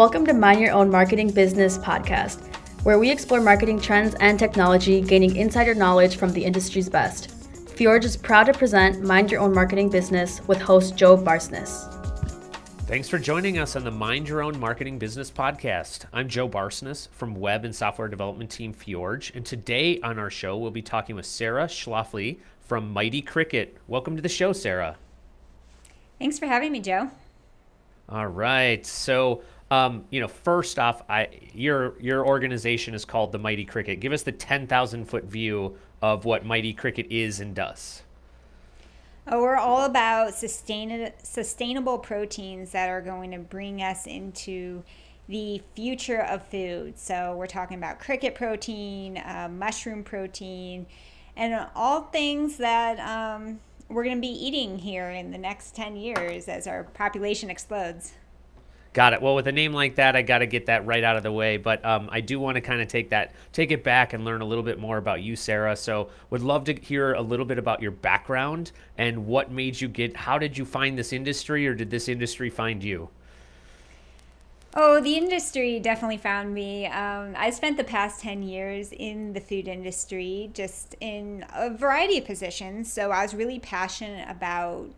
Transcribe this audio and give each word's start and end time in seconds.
Welcome 0.00 0.24
to 0.28 0.32
Mind 0.32 0.62
Your 0.62 0.72
Own 0.72 0.90
Marketing 0.90 1.30
Business 1.30 1.76
podcast, 1.76 2.40
where 2.84 2.98
we 2.98 3.10
explore 3.10 3.42
marketing 3.42 3.78
trends 3.78 4.14
and 4.14 4.38
technology, 4.38 5.02
gaining 5.02 5.36
insider 5.36 5.74
knowledge 5.74 6.16
from 6.16 6.32
the 6.32 6.42
industry's 6.42 6.88
best. 6.88 7.28
Fjorge 7.76 8.04
is 8.04 8.16
proud 8.16 8.44
to 8.44 8.54
present 8.54 9.02
Mind 9.02 9.30
Your 9.30 9.42
Own 9.42 9.52
Marketing 9.52 9.90
Business 9.90 10.40
with 10.48 10.58
host 10.58 10.96
Joe 10.96 11.18
Barsness. 11.18 11.92
Thanks 12.86 13.10
for 13.10 13.18
joining 13.18 13.58
us 13.58 13.76
on 13.76 13.84
the 13.84 13.90
Mind 13.90 14.26
Your 14.26 14.40
Own 14.40 14.58
Marketing 14.58 14.98
Business 14.98 15.30
podcast. 15.30 16.06
I'm 16.14 16.30
Joe 16.30 16.48
Barsness 16.48 17.08
from 17.10 17.34
web 17.34 17.66
and 17.66 17.76
software 17.76 18.08
development 18.08 18.50
team 18.50 18.72
Fjorge, 18.72 19.34
and 19.34 19.44
today 19.44 20.00
on 20.00 20.18
our 20.18 20.30
show 20.30 20.56
we'll 20.56 20.70
be 20.70 20.80
talking 20.80 21.14
with 21.14 21.26
Sarah 21.26 21.66
Schlafly 21.66 22.38
from 22.62 22.90
Mighty 22.90 23.20
Cricket. 23.20 23.76
Welcome 23.86 24.16
to 24.16 24.22
the 24.22 24.30
show, 24.30 24.54
Sarah. 24.54 24.96
Thanks 26.18 26.38
for 26.38 26.46
having 26.46 26.72
me, 26.72 26.80
Joe. 26.80 27.10
All 28.08 28.26
right. 28.26 28.84
So, 28.84 29.42
um, 29.70 30.04
you 30.10 30.20
know, 30.20 30.28
first 30.28 30.78
off, 30.78 31.02
I 31.08 31.28
your 31.52 31.94
your 32.00 32.26
organization 32.26 32.94
is 32.94 33.04
called 33.04 33.32
the 33.32 33.38
Mighty 33.38 33.64
Cricket. 33.64 34.00
Give 34.00 34.12
us 34.12 34.22
the 34.22 34.32
ten 34.32 34.66
thousand 34.66 35.04
foot 35.06 35.24
view 35.24 35.76
of 36.02 36.24
what 36.24 36.44
Mighty 36.44 36.72
Cricket 36.72 37.06
is 37.10 37.40
and 37.40 37.54
does. 37.54 38.02
Oh, 39.26 39.40
we're 39.40 39.56
all 39.56 39.84
about 39.84 40.34
sustain- 40.34 41.12
sustainable 41.22 41.98
proteins 41.98 42.72
that 42.72 42.88
are 42.88 43.02
going 43.02 43.30
to 43.30 43.38
bring 43.38 43.80
us 43.80 44.06
into 44.06 44.82
the 45.28 45.62
future 45.76 46.22
of 46.22 46.44
food. 46.46 46.98
So 46.98 47.36
we're 47.36 47.46
talking 47.46 47.76
about 47.76 48.00
cricket 48.00 48.34
protein, 48.34 49.18
uh, 49.18 49.48
mushroom 49.52 50.02
protein, 50.02 50.86
and 51.36 51.68
all 51.76 52.02
things 52.04 52.56
that 52.56 52.98
um, 52.98 53.60
we're 53.88 54.02
going 54.02 54.16
to 54.16 54.20
be 54.20 54.26
eating 54.26 54.78
here 54.78 55.10
in 55.10 55.30
the 55.30 55.38
next 55.38 55.76
10 55.76 55.96
years 55.96 56.48
as 56.48 56.66
our 56.66 56.84
population 56.84 57.50
explodes. 57.50 58.14
Got 58.92 59.12
it. 59.12 59.22
Well, 59.22 59.36
with 59.36 59.46
a 59.46 59.52
name 59.52 59.72
like 59.72 59.94
that, 59.96 60.16
I 60.16 60.22
got 60.22 60.38
to 60.38 60.46
get 60.46 60.66
that 60.66 60.84
right 60.84 61.04
out 61.04 61.16
of 61.16 61.22
the 61.22 61.30
way. 61.30 61.58
But 61.58 61.84
um, 61.84 62.08
I 62.10 62.20
do 62.20 62.40
want 62.40 62.56
to 62.56 62.60
kind 62.60 62.80
of 62.80 62.88
take 62.88 63.10
that, 63.10 63.32
take 63.52 63.70
it 63.70 63.84
back, 63.84 64.12
and 64.12 64.24
learn 64.24 64.40
a 64.40 64.44
little 64.44 64.64
bit 64.64 64.80
more 64.80 64.96
about 64.96 65.22
you, 65.22 65.36
Sarah. 65.36 65.76
So, 65.76 66.08
would 66.30 66.42
love 66.42 66.64
to 66.64 66.74
hear 66.74 67.12
a 67.12 67.22
little 67.22 67.46
bit 67.46 67.58
about 67.58 67.80
your 67.80 67.92
background 67.92 68.72
and 68.98 69.26
what 69.26 69.52
made 69.52 69.80
you 69.80 69.86
get. 69.86 70.16
How 70.16 70.38
did 70.38 70.58
you 70.58 70.64
find 70.64 70.98
this 70.98 71.12
industry, 71.12 71.68
or 71.68 71.74
did 71.74 71.90
this 71.90 72.08
industry 72.08 72.50
find 72.50 72.82
you? 72.82 73.10
Oh, 74.74 75.00
the 75.00 75.16
industry 75.16 75.80
definitely 75.80 76.16
found 76.16 76.54
me. 76.54 76.86
Um, 76.86 77.34
I 77.36 77.50
spent 77.50 77.76
the 77.76 77.84
past 77.84 78.20
10 78.20 78.44
years 78.44 78.92
in 78.92 79.32
the 79.32 79.40
food 79.40 79.66
industry, 79.66 80.50
just 80.52 80.94
in 81.00 81.44
a 81.54 81.70
variety 81.70 82.18
of 82.18 82.24
positions. 82.24 82.92
So 82.92 83.10
I 83.10 83.22
was 83.22 83.34
really 83.34 83.58
passionate 83.58 84.28
about 84.28 84.90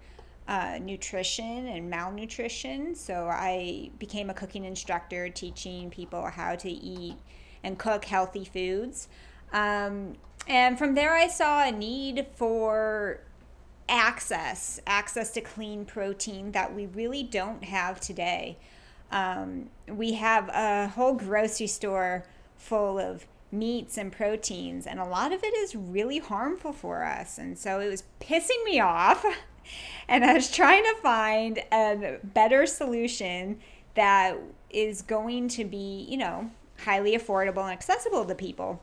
uh, 0.52 0.78
nutrition 0.82 1.66
and 1.66 1.88
malnutrition. 1.88 2.94
So 2.94 3.26
I 3.26 3.90
became 3.98 4.28
a 4.28 4.34
cooking 4.34 4.66
instructor, 4.66 5.30
teaching 5.30 5.88
people 5.88 6.26
how 6.26 6.56
to 6.56 6.68
eat 6.68 7.16
and 7.64 7.78
cook 7.78 8.04
healthy 8.04 8.44
foods. 8.44 9.08
Um, 9.54 10.12
and 10.46 10.76
from 10.76 10.94
there, 10.94 11.14
I 11.14 11.28
saw 11.28 11.64
a 11.64 11.72
need 11.72 12.26
for 12.34 13.20
access, 13.88 14.78
access 14.86 15.30
to 15.32 15.40
clean 15.40 15.86
protein 15.86 16.52
that 16.52 16.74
we 16.74 16.84
really 16.84 17.22
don't 17.22 17.64
have 17.64 17.98
today. 17.98 18.58
Um, 19.10 19.70
we 19.88 20.12
have 20.14 20.50
a 20.50 20.88
whole 20.88 21.14
grocery 21.14 21.66
store 21.66 22.26
full 22.58 22.98
of 22.98 23.26
meats 23.50 23.96
and 23.96 24.12
proteins, 24.12 24.86
and 24.86 25.00
a 25.00 25.04
lot 25.06 25.32
of 25.32 25.42
it 25.42 25.54
is 25.54 25.74
really 25.74 26.18
harmful 26.18 26.74
for 26.74 27.04
us. 27.04 27.38
And 27.38 27.56
so 27.58 27.80
it 27.80 27.88
was 27.88 28.04
pissing 28.20 28.62
me 28.66 28.80
off. 28.80 29.24
And 30.08 30.24
I 30.24 30.34
was 30.34 30.50
trying 30.50 30.82
to 30.82 30.94
find 31.00 31.62
a 31.72 32.18
better 32.22 32.66
solution 32.66 33.60
that 33.94 34.36
is 34.68 35.00
going 35.00 35.48
to 35.48 35.64
be, 35.64 36.06
you 36.08 36.18
know, 36.18 36.50
highly 36.84 37.16
affordable 37.16 37.62
and 37.62 37.72
accessible 37.72 38.24
to 38.26 38.34
people. 38.34 38.82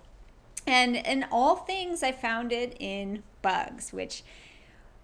And 0.66 0.95
in 0.95 1.25
all 1.31 1.56
things, 1.56 2.03
I 2.03 2.12
found 2.13 2.51
it 2.51 2.75
in 2.79 3.23
bugs, 3.41 3.91
which 3.91 4.23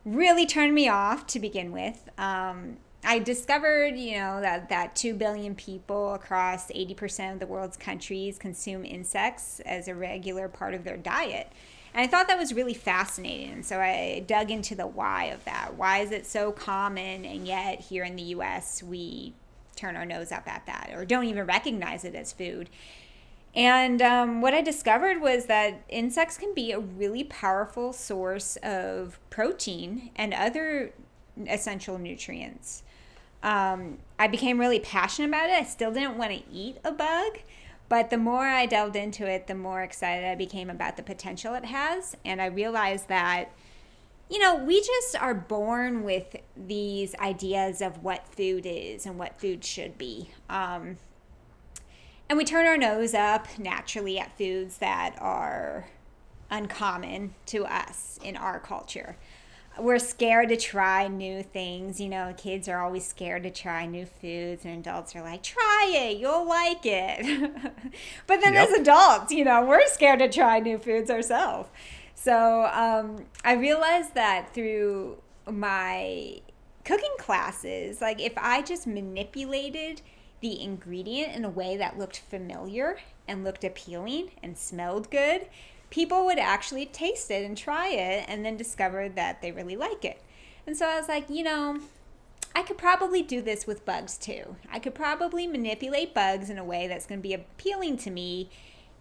really 0.03 0.45
turned 0.45 0.73
me 0.73 0.87
off 0.87 1.27
to 1.27 1.39
begin 1.39 1.71
with. 1.71 2.09
Um, 2.17 2.77
I 3.03 3.19
discovered, 3.19 3.95
you 3.95 4.17
know, 4.17 4.41
that, 4.41 4.69
that 4.69 4.95
2 4.95 5.13
billion 5.13 5.53
people 5.55 6.13
across 6.13 6.71
80% 6.71 7.33
of 7.33 7.39
the 7.39 7.47
world's 7.47 7.77
countries 7.77 8.39
consume 8.39 8.83
insects 8.83 9.59
as 9.61 9.87
a 9.87 9.95
regular 9.95 10.47
part 10.47 10.73
of 10.73 10.83
their 10.83 10.97
diet. 10.97 11.51
And 11.95 12.03
I 12.03 12.07
thought 12.07 12.27
that 12.27 12.37
was 12.37 12.53
really 12.53 12.73
fascinating. 12.73 13.51
And 13.53 13.65
so 13.65 13.79
I 13.79 14.23
dug 14.27 14.51
into 14.51 14.75
the 14.75 14.85
why 14.85 15.25
of 15.25 15.45
that. 15.45 15.75
Why 15.75 15.99
is 15.99 16.11
it 16.11 16.25
so 16.25 16.51
common, 16.51 17.23
and 17.23 17.47
yet 17.47 17.79
here 17.79 18.03
in 18.03 18.17
the 18.17 18.23
US, 18.23 18.83
we 18.83 19.33
turn 19.77 19.95
our 19.95 20.05
nose 20.05 20.31
up 20.31 20.47
at 20.47 20.65
that 20.65 20.91
or 20.93 21.05
don't 21.05 21.23
even 21.23 21.45
recognize 21.45 22.03
it 22.03 22.13
as 22.13 22.33
food? 22.33 22.69
And 23.55 24.01
um, 24.01 24.41
what 24.41 24.53
I 24.53 24.61
discovered 24.61 25.21
was 25.21 25.45
that 25.45 25.83
insects 25.87 26.37
can 26.37 26.53
be 26.53 26.73
a 26.73 26.79
really 26.79 27.23
powerful 27.23 27.93
source 27.93 28.57
of 28.57 29.17
protein 29.29 30.11
and 30.17 30.33
other 30.33 30.91
essential 31.47 31.97
nutrients 31.97 32.83
um, 33.45 33.99
I 34.17 34.27
became 34.27 34.59
really 34.59 34.79
passionate 34.79 35.27
about 35.27 35.49
it. 35.49 35.53
I 35.53 35.63
still 35.63 35.91
didn't 35.91 36.17
want 36.17 36.31
to 36.31 36.41
eat 36.51 36.77
a 36.83 36.91
bug, 36.91 37.37
but 37.87 38.09
the 38.09 38.17
more 38.17 38.45
I 38.45 38.65
delved 38.65 38.95
into 38.95 39.27
it, 39.29 39.47
the 39.47 39.55
more 39.55 39.81
excited 39.81 40.25
I 40.25 40.35
became 40.35 40.69
about 40.69 40.97
the 40.97 41.03
potential 41.03 41.53
it 41.53 41.65
has. 41.65 42.15
And 42.25 42.41
I 42.41 42.47
realized 42.47 43.07
that, 43.09 43.51
you 44.29 44.39
know, 44.39 44.55
we 44.55 44.81
just 44.81 45.15
are 45.15 45.35
born 45.35 46.03
with 46.03 46.35
these 46.57 47.13
ideas 47.15 47.81
of 47.81 48.03
what 48.03 48.27
food 48.27 48.65
is 48.65 49.05
and 49.05 49.19
what 49.19 49.39
food 49.39 49.63
should 49.63 49.97
be. 49.97 50.31
Um, 50.49 50.97
and 52.27 52.37
we 52.37 52.43
turn 52.43 52.65
our 52.65 52.77
nose 52.77 53.13
up 53.13 53.47
naturally 53.59 54.17
at 54.17 54.35
foods 54.35 54.79
that 54.79 55.15
are 55.19 55.87
uncommon 56.49 57.35
to 57.47 57.65
us 57.65 58.19
in 58.23 58.35
our 58.35 58.59
culture 58.59 59.15
we're 59.79 59.99
scared 59.99 60.49
to 60.49 60.57
try 60.57 61.07
new 61.07 61.43
things. 61.43 61.99
You 61.99 62.09
know, 62.09 62.33
kids 62.37 62.67
are 62.67 62.81
always 62.81 63.05
scared 63.05 63.43
to 63.43 63.51
try 63.51 63.85
new 63.85 64.05
foods, 64.05 64.65
and 64.65 64.79
adults 64.79 65.15
are 65.15 65.21
like, 65.21 65.43
try 65.43 65.91
it, 65.93 66.17
you'll 66.17 66.47
like 66.47 66.85
it. 66.85 67.51
but 68.27 68.41
then 68.41 68.53
yep. 68.53 68.69
as 68.69 68.79
adults, 68.79 69.31
you 69.31 69.43
know, 69.43 69.65
we're 69.65 69.85
scared 69.87 70.19
to 70.19 70.29
try 70.29 70.59
new 70.59 70.77
foods 70.77 71.09
ourselves. 71.09 71.69
So 72.15 72.69
um, 72.71 73.25
I 73.43 73.53
realized 73.53 74.15
that 74.15 74.53
through 74.53 75.17
my 75.49 76.39
cooking 76.83 77.15
classes, 77.19 78.01
like 78.01 78.21
if 78.21 78.33
I 78.37 78.61
just 78.61 78.87
manipulated 78.87 80.01
the 80.41 80.61
ingredient 80.61 81.35
in 81.35 81.43
a 81.43 81.49
way 81.49 81.77
that 81.77 81.97
looked 81.97 82.19
familiar 82.19 82.97
and 83.27 83.43
looked 83.43 83.63
appealing 83.63 84.31
and 84.41 84.57
smelled 84.57 85.09
good, 85.11 85.47
people 85.95 86.25
would 86.25 86.37
actually 86.37 86.85
taste 86.85 87.31
it 87.31 87.45
and 87.45 87.57
try 87.57 87.87
it 87.87 88.25
and 88.27 88.43
then 88.43 88.57
discover 88.57 89.07
that 89.07 89.41
they 89.41 89.49
really 89.53 89.77
like 89.77 90.03
it. 90.03 90.21
And 90.67 90.75
so 90.75 90.85
I 90.85 90.99
was 90.99 91.07
like, 91.07 91.29
you 91.29 91.41
know, 91.41 91.79
I 92.53 92.63
could 92.63 92.77
probably 92.77 93.21
do 93.21 93.41
this 93.41 93.65
with 93.65 93.85
bugs 93.85 94.17
too. 94.17 94.57
I 94.69 94.77
could 94.79 94.93
probably 94.93 95.47
manipulate 95.47 96.13
bugs 96.13 96.49
in 96.49 96.57
a 96.57 96.65
way 96.65 96.87
that's 96.87 97.05
going 97.05 97.19
to 97.21 97.23
be 97.23 97.33
appealing 97.33 97.95
to 97.99 98.11
me 98.11 98.49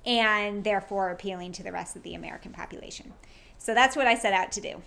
and 0.06 0.62
therefore 0.62 1.10
appealing 1.10 1.50
to 1.54 1.64
the 1.64 1.72
rest 1.72 1.96
of 1.96 2.04
the 2.04 2.14
American 2.14 2.52
population. 2.52 3.12
So 3.58 3.74
that's 3.74 3.96
what 3.96 4.06
I 4.06 4.14
set 4.14 4.32
out 4.32 4.52
to 4.52 4.60
do. 4.60 4.80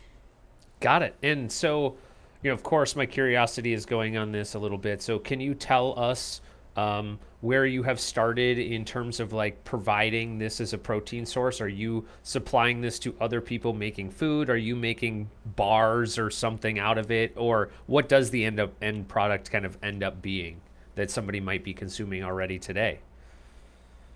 Got 0.80 1.04
it. 1.04 1.14
And 1.22 1.52
so, 1.52 1.98
you 2.42 2.52
know, 2.52 2.54
of 2.54 2.64
course, 2.64 2.96
my 2.96 3.06
curiosity 3.06 3.74
is 3.74 3.86
going 3.86 4.16
on 4.16 4.32
this 4.32 4.54
a 4.54 4.60
little 4.60 4.78
bit. 4.78 5.02
So, 5.02 5.20
can 5.20 5.42
you 5.42 5.54
tell 5.54 6.00
us 6.00 6.40
um, 6.78 7.20
where 7.42 7.66
you 7.66 7.84
have 7.84 8.00
started 8.00 8.58
in 8.58 8.84
terms 8.84 9.20
of 9.20 9.32
like 9.32 9.64
providing 9.64 10.40
this 10.40 10.60
as 10.60 10.74
a 10.74 10.78
protein 10.78 11.26
source? 11.26 11.62
Are 11.62 11.68
you 11.68 12.06
supplying 12.24 12.82
this 12.82 12.98
to 13.00 13.16
other 13.22 13.42
people 13.42 13.74
making 13.74 14.12
food? 14.12 14.50
Are 14.50 14.58
you 14.58 14.76
making 14.76 15.30
bars 15.56 16.18
or 16.18 16.32
something 16.32 16.80
out 16.80 16.98
of 16.98 17.12
it? 17.12 17.34
Or 17.36 17.70
what 17.86 18.10
does 18.10 18.32
the 18.32 18.44
end 18.44 18.60
up 18.60 18.74
end 18.82 19.08
product 19.08 19.52
kind 19.52 19.66
of 19.66 19.78
end 19.84 20.04
up 20.04 20.22
being 20.22 20.62
that 20.96 21.12
somebody 21.12 21.40
might 21.40 21.64
be 21.64 21.74
consuming 21.74 22.24
already 22.24 22.58
today? 22.58 23.00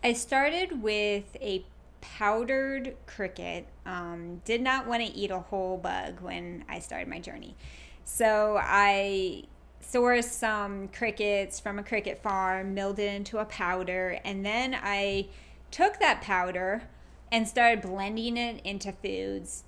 I 0.04 0.14
started 0.14 0.82
with 0.82 1.38
a 1.40 1.64
powdered 2.02 2.96
cricket. 3.06 3.68
Um, 3.86 4.42
did 4.46 4.62
not 4.62 4.88
want 4.88 5.06
to 5.06 5.14
eat 5.14 5.30
a 5.30 5.40
whole 5.40 5.78
bug 5.78 6.22
when 6.22 6.66
I 6.68 6.80
started 6.80 7.08
my 7.08 7.20
journey. 7.20 7.56
So 8.04 8.60
I 8.60 9.44
source 9.82 10.32
some 10.32 10.88
crickets 10.90 11.60
from 11.60 11.80
a 11.80 11.84
cricket 11.84 12.22
farm, 12.22 12.74
milled 12.74 13.00
it 13.00 13.14
into 13.14 13.38
a 13.38 13.46
powder, 13.46 14.20
and 14.24 14.46
then 14.46 14.76
I 14.82 15.28
took 15.70 16.00
that 16.00 16.22
powder 16.22 16.84
and 17.32 17.48
started 17.48 17.82
blending 17.82 18.38
it 18.38 18.62
into 18.64 18.92
foods 18.92 19.64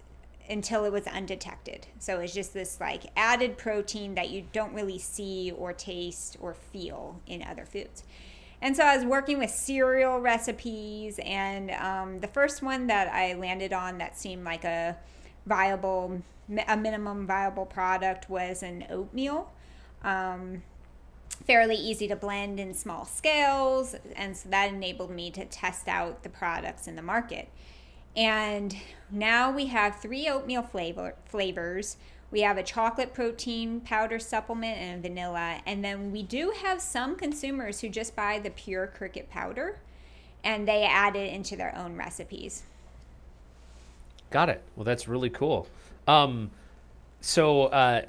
until 0.50 0.84
it 0.84 0.92
was 0.92 1.08
undetected. 1.08 1.88
So 2.00 2.20
it's 2.20 2.34
just 2.34 2.54
this 2.54 2.80
like 2.80 3.04
added 3.16 3.58
protein 3.58 4.16
that 4.16 4.30
you 4.30 4.46
don't 4.52 4.74
really 4.74 5.00
see 5.00 5.52
or 5.52 5.72
taste 5.72 6.38
or 6.42 6.54
feel 6.54 7.22
in 7.26 7.42
other 7.42 7.66
foods. 7.66 8.04
And 8.62 8.76
so 8.78 8.84
I 8.84 8.96
was 8.96 9.06
working 9.06 9.40
with 9.40 9.50
cereal 9.50 10.20
recipes, 10.20 11.20
and 11.24 11.72
um, 11.72 12.22
the 12.22 12.28
first 12.28 12.62
one 12.62 12.88
that 12.88 13.10
I 13.10 13.34
landed 13.34 13.74
on 13.74 13.98
that 13.98 14.18
seemed 14.18 14.46
like 14.46 14.64
a 14.64 14.96
viable, 15.46 16.22
a 16.68 16.78
minimum 16.78 17.28
viable 17.28 17.66
product 17.66 18.30
was 18.30 18.64
an 18.64 18.86
oatmeal. 18.90 19.52
Um, 20.04 20.64
fairly 21.46 21.76
easy 21.76 22.08
to 22.08 22.16
blend 22.16 22.60
in 22.60 22.74
small 22.74 23.06
scales. 23.06 23.96
And 24.16 24.36
so 24.36 24.50
that 24.50 24.70
enabled 24.70 25.12
me 25.12 25.32
to 25.32 25.46
test 25.46 25.88
out 25.88 26.24
the 26.24 26.30
products 26.30 26.88
in 26.88 26.96
the 26.96 27.02
market. 27.02 27.50
And 28.16 28.76
now 29.12 29.52
we 29.52 29.68
have 29.68 30.00
three 30.00 30.28
oatmeal 30.30 30.62
flavor, 30.62 31.16
flavors. 31.26 31.98
We 32.32 32.42
have 32.42 32.58
a 32.58 32.64
chocolate 32.64 33.14
protein 33.14 33.82
powder 33.82 34.20
supplement 34.20 34.78
and 34.78 35.02
vanilla. 35.02 35.62
And 35.66 35.84
then 35.84 36.12
we 36.12 36.24
do 36.24 36.54
have 36.64 36.82
some 36.82 37.16
consumers 37.16 37.82
who 37.82 37.90
just 37.90 38.16
buy 38.16 38.40
the 38.40 38.50
pure 38.50 38.88
cricket 38.88 39.30
powder 39.30 39.80
and 40.44 40.68
they 40.68 40.84
add 40.84 41.16
it 41.16 41.34
into 41.34 41.56
their 41.56 41.76
own 41.78 41.96
recipes. 41.96 42.64
Got 44.30 44.50
it. 44.50 44.62
Well, 44.76 44.84
that's 44.84 45.08
really 45.08 45.30
cool. 45.30 45.68
Um, 46.08 46.52
so 47.22 47.66
uh, 47.66 48.02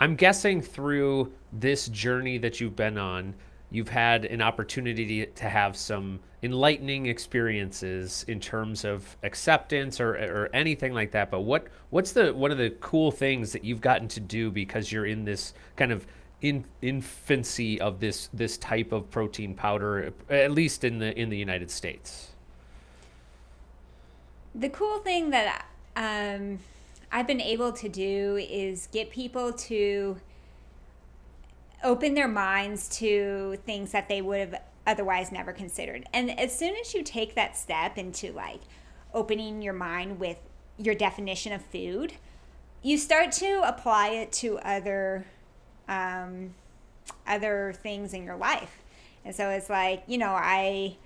I'm 0.00 0.16
guessing 0.16 0.62
through 0.62 1.30
this 1.52 1.88
journey 1.88 2.38
that 2.38 2.58
you've 2.58 2.74
been 2.74 2.96
on, 2.96 3.34
you've 3.70 3.90
had 3.90 4.24
an 4.24 4.40
opportunity 4.40 5.26
to 5.26 5.48
have 5.48 5.76
some 5.76 6.20
enlightening 6.42 7.04
experiences 7.04 8.24
in 8.26 8.40
terms 8.40 8.86
of 8.86 9.16
acceptance 9.22 10.00
or, 10.00 10.14
or 10.14 10.50
anything 10.54 10.94
like 10.94 11.10
that. 11.12 11.30
But 11.30 11.40
what 11.40 11.66
what's 11.90 12.12
the 12.12 12.32
one 12.32 12.50
of 12.50 12.56
the 12.56 12.70
cool 12.80 13.10
things 13.10 13.52
that 13.52 13.62
you've 13.62 13.82
gotten 13.82 14.08
to 14.08 14.20
do 14.20 14.50
because 14.50 14.90
you're 14.90 15.04
in 15.04 15.24
this 15.24 15.52
kind 15.76 15.92
of 15.92 16.06
in, 16.40 16.64
infancy 16.80 17.78
of 17.78 18.00
this 18.00 18.30
this 18.32 18.56
type 18.56 18.92
of 18.92 19.10
protein 19.10 19.54
powder, 19.54 20.14
at 20.30 20.50
least 20.50 20.82
in 20.82 20.98
the 20.98 21.16
in 21.18 21.28
the 21.28 21.36
United 21.36 21.70
States? 21.70 22.30
The 24.54 24.70
cool 24.70 24.98
thing 25.00 25.30
that 25.30 25.66
um, 25.94 26.58
I've 27.12 27.26
been 27.26 27.40
able 27.40 27.72
to 27.72 27.88
do 27.88 28.36
is 28.36 28.88
get 28.92 29.10
people 29.10 29.52
to 29.52 30.20
open 31.82 32.14
their 32.14 32.28
minds 32.28 32.88
to 32.98 33.56
things 33.66 33.92
that 33.92 34.08
they 34.08 34.22
would 34.22 34.38
have 34.40 34.62
otherwise 34.86 35.32
never 35.32 35.52
considered. 35.52 36.06
And 36.12 36.38
as 36.38 36.56
soon 36.56 36.74
as 36.76 36.94
you 36.94 37.02
take 37.02 37.34
that 37.34 37.56
step 37.56 37.98
into 37.98 38.32
like 38.32 38.60
opening 39.12 39.62
your 39.62 39.72
mind 39.72 40.20
with 40.20 40.38
your 40.78 40.94
definition 40.94 41.52
of 41.52 41.62
food, 41.62 42.14
you 42.82 42.96
start 42.96 43.32
to 43.32 43.62
apply 43.64 44.08
it 44.08 44.32
to 44.32 44.58
other 44.58 45.26
um, 45.88 46.54
other 47.26 47.74
things 47.82 48.14
in 48.14 48.22
your 48.24 48.36
life. 48.36 48.82
And 49.24 49.34
so 49.34 49.50
it's 49.50 49.68
like, 49.68 50.04
you 50.06 50.18
know, 50.18 50.32
I 50.32 50.96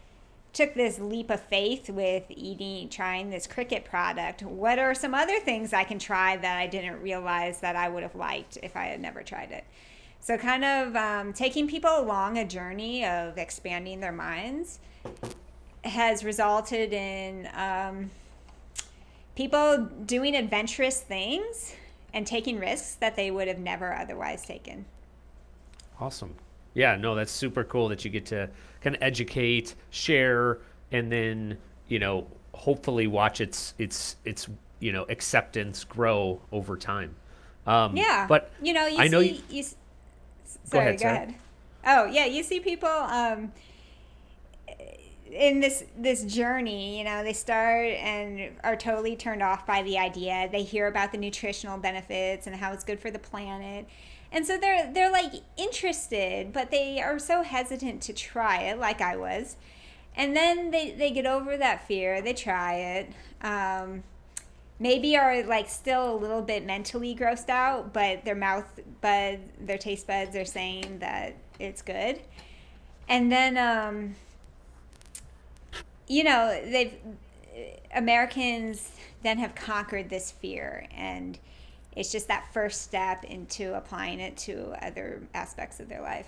took 0.54 0.72
this 0.74 0.98
leap 0.98 1.30
of 1.30 1.40
faith 1.40 1.90
with 1.90 2.24
eating 2.30 2.88
trying 2.88 3.28
this 3.28 3.46
cricket 3.46 3.84
product 3.84 4.42
what 4.42 4.78
are 4.78 4.94
some 4.94 5.14
other 5.14 5.38
things 5.40 5.72
i 5.72 5.84
can 5.84 5.98
try 5.98 6.36
that 6.36 6.56
i 6.58 6.66
didn't 6.66 7.00
realize 7.02 7.60
that 7.60 7.76
i 7.76 7.88
would 7.88 8.02
have 8.02 8.14
liked 8.14 8.56
if 8.62 8.76
i 8.76 8.86
had 8.86 9.00
never 9.00 9.22
tried 9.22 9.50
it? 9.50 9.64
So 10.24 10.38
kind 10.38 10.64
of 10.64 10.96
um, 10.96 11.34
taking 11.34 11.68
people 11.68 12.00
along 12.00 12.38
a 12.38 12.46
journey 12.46 13.04
of 13.04 13.36
expanding 13.36 14.00
their 14.00 14.10
minds 14.10 14.78
has 15.84 16.24
resulted 16.24 16.94
in 16.94 17.46
um, 17.52 18.10
people 19.36 19.86
doing 20.06 20.34
adventurous 20.34 21.02
things 21.02 21.74
and 22.14 22.26
taking 22.26 22.58
risks 22.58 22.94
that 22.94 23.16
they 23.16 23.30
would 23.30 23.48
have 23.48 23.58
never 23.58 23.94
otherwise 23.94 24.46
taken. 24.46 24.86
Awesome 26.00 26.34
yeah 26.74 26.96
no 26.96 27.14
that's 27.14 27.32
super 27.32 27.64
cool 27.64 27.88
that 27.88 28.04
you 28.04 28.10
get 28.10 28.26
to 28.26 28.50
kind 28.84 28.94
of 28.94 29.02
educate, 29.02 29.74
share, 29.90 30.58
and 30.92 31.10
then 31.10 31.58
you 31.88 31.98
know 31.98 32.26
hopefully 32.52 33.06
watch 33.06 33.40
its 33.40 33.74
its 33.78 34.16
its 34.24 34.48
you 34.78 34.92
know 34.92 35.04
acceptance 35.08 35.82
grow 35.82 36.40
over 36.52 36.76
time. 36.76 37.16
Um, 37.66 37.96
yeah, 37.96 38.26
but 38.28 38.52
you 38.62 38.74
know, 38.74 38.86
you 38.86 38.98
I 38.98 39.08
know 39.08 39.22
see, 39.22 39.42
you, 39.48 39.56
you, 39.56 39.62
sorry, 39.62 39.76
go 40.70 40.78
ahead. 40.78 41.00
Go 41.00 41.08
ahead. 41.08 41.34
Oh 41.86 42.04
yeah, 42.04 42.26
you 42.26 42.42
see 42.42 42.60
people 42.60 42.88
um, 42.88 43.52
in 45.32 45.60
this 45.60 45.84
this 45.96 46.24
journey. 46.24 46.98
You 46.98 47.04
know, 47.04 47.24
they 47.24 47.32
start 47.32 47.86
and 47.86 48.50
are 48.62 48.76
totally 48.76 49.16
turned 49.16 49.42
off 49.42 49.66
by 49.66 49.82
the 49.82 49.96
idea. 49.96 50.50
They 50.52 50.62
hear 50.62 50.88
about 50.88 51.10
the 51.10 51.18
nutritional 51.18 51.78
benefits 51.78 52.46
and 52.46 52.54
how 52.54 52.72
it's 52.72 52.84
good 52.84 53.00
for 53.00 53.10
the 53.10 53.18
planet 53.18 53.86
and 54.34 54.44
so 54.46 54.58
they're 54.58 54.92
they're 54.92 55.10
like 55.10 55.32
interested 55.56 56.52
but 56.52 56.70
they 56.70 57.00
are 57.00 57.18
so 57.18 57.42
hesitant 57.42 58.02
to 58.02 58.12
try 58.12 58.58
it 58.64 58.78
like 58.78 59.00
i 59.00 59.16
was. 59.16 59.56
And 60.16 60.36
then 60.36 60.70
they, 60.70 60.92
they 60.92 61.10
get 61.10 61.26
over 61.26 61.56
that 61.56 61.86
fear. 61.88 62.22
They 62.22 62.34
try 62.34 62.74
it. 62.74 63.12
Um, 63.42 64.04
maybe 64.78 65.16
are 65.16 65.42
like 65.44 65.68
still 65.68 66.14
a 66.14 66.16
little 66.16 66.42
bit 66.42 66.64
mentally 66.66 67.14
grossed 67.14 67.48
out 67.48 67.92
but 67.92 68.24
their 68.24 68.34
mouth 68.34 68.80
bud 69.00 69.38
their 69.60 69.78
taste 69.78 70.04
buds 70.06 70.34
are 70.34 70.44
saying 70.44 70.98
that 70.98 71.34
it's 71.58 71.82
good. 71.82 72.20
And 73.08 73.30
then 73.30 73.56
um, 73.56 74.16
you 76.08 76.24
know 76.24 76.60
they've 76.64 76.94
americans 77.94 78.90
then 79.22 79.38
have 79.38 79.54
conquered 79.54 80.10
this 80.10 80.32
fear 80.32 80.88
and 80.92 81.38
it's 81.96 82.10
just 82.10 82.28
that 82.28 82.52
first 82.52 82.82
step 82.82 83.24
into 83.24 83.74
applying 83.76 84.20
it 84.20 84.36
to 84.36 84.74
other 84.84 85.22
aspects 85.34 85.80
of 85.80 85.88
their 85.88 86.02
life. 86.02 86.26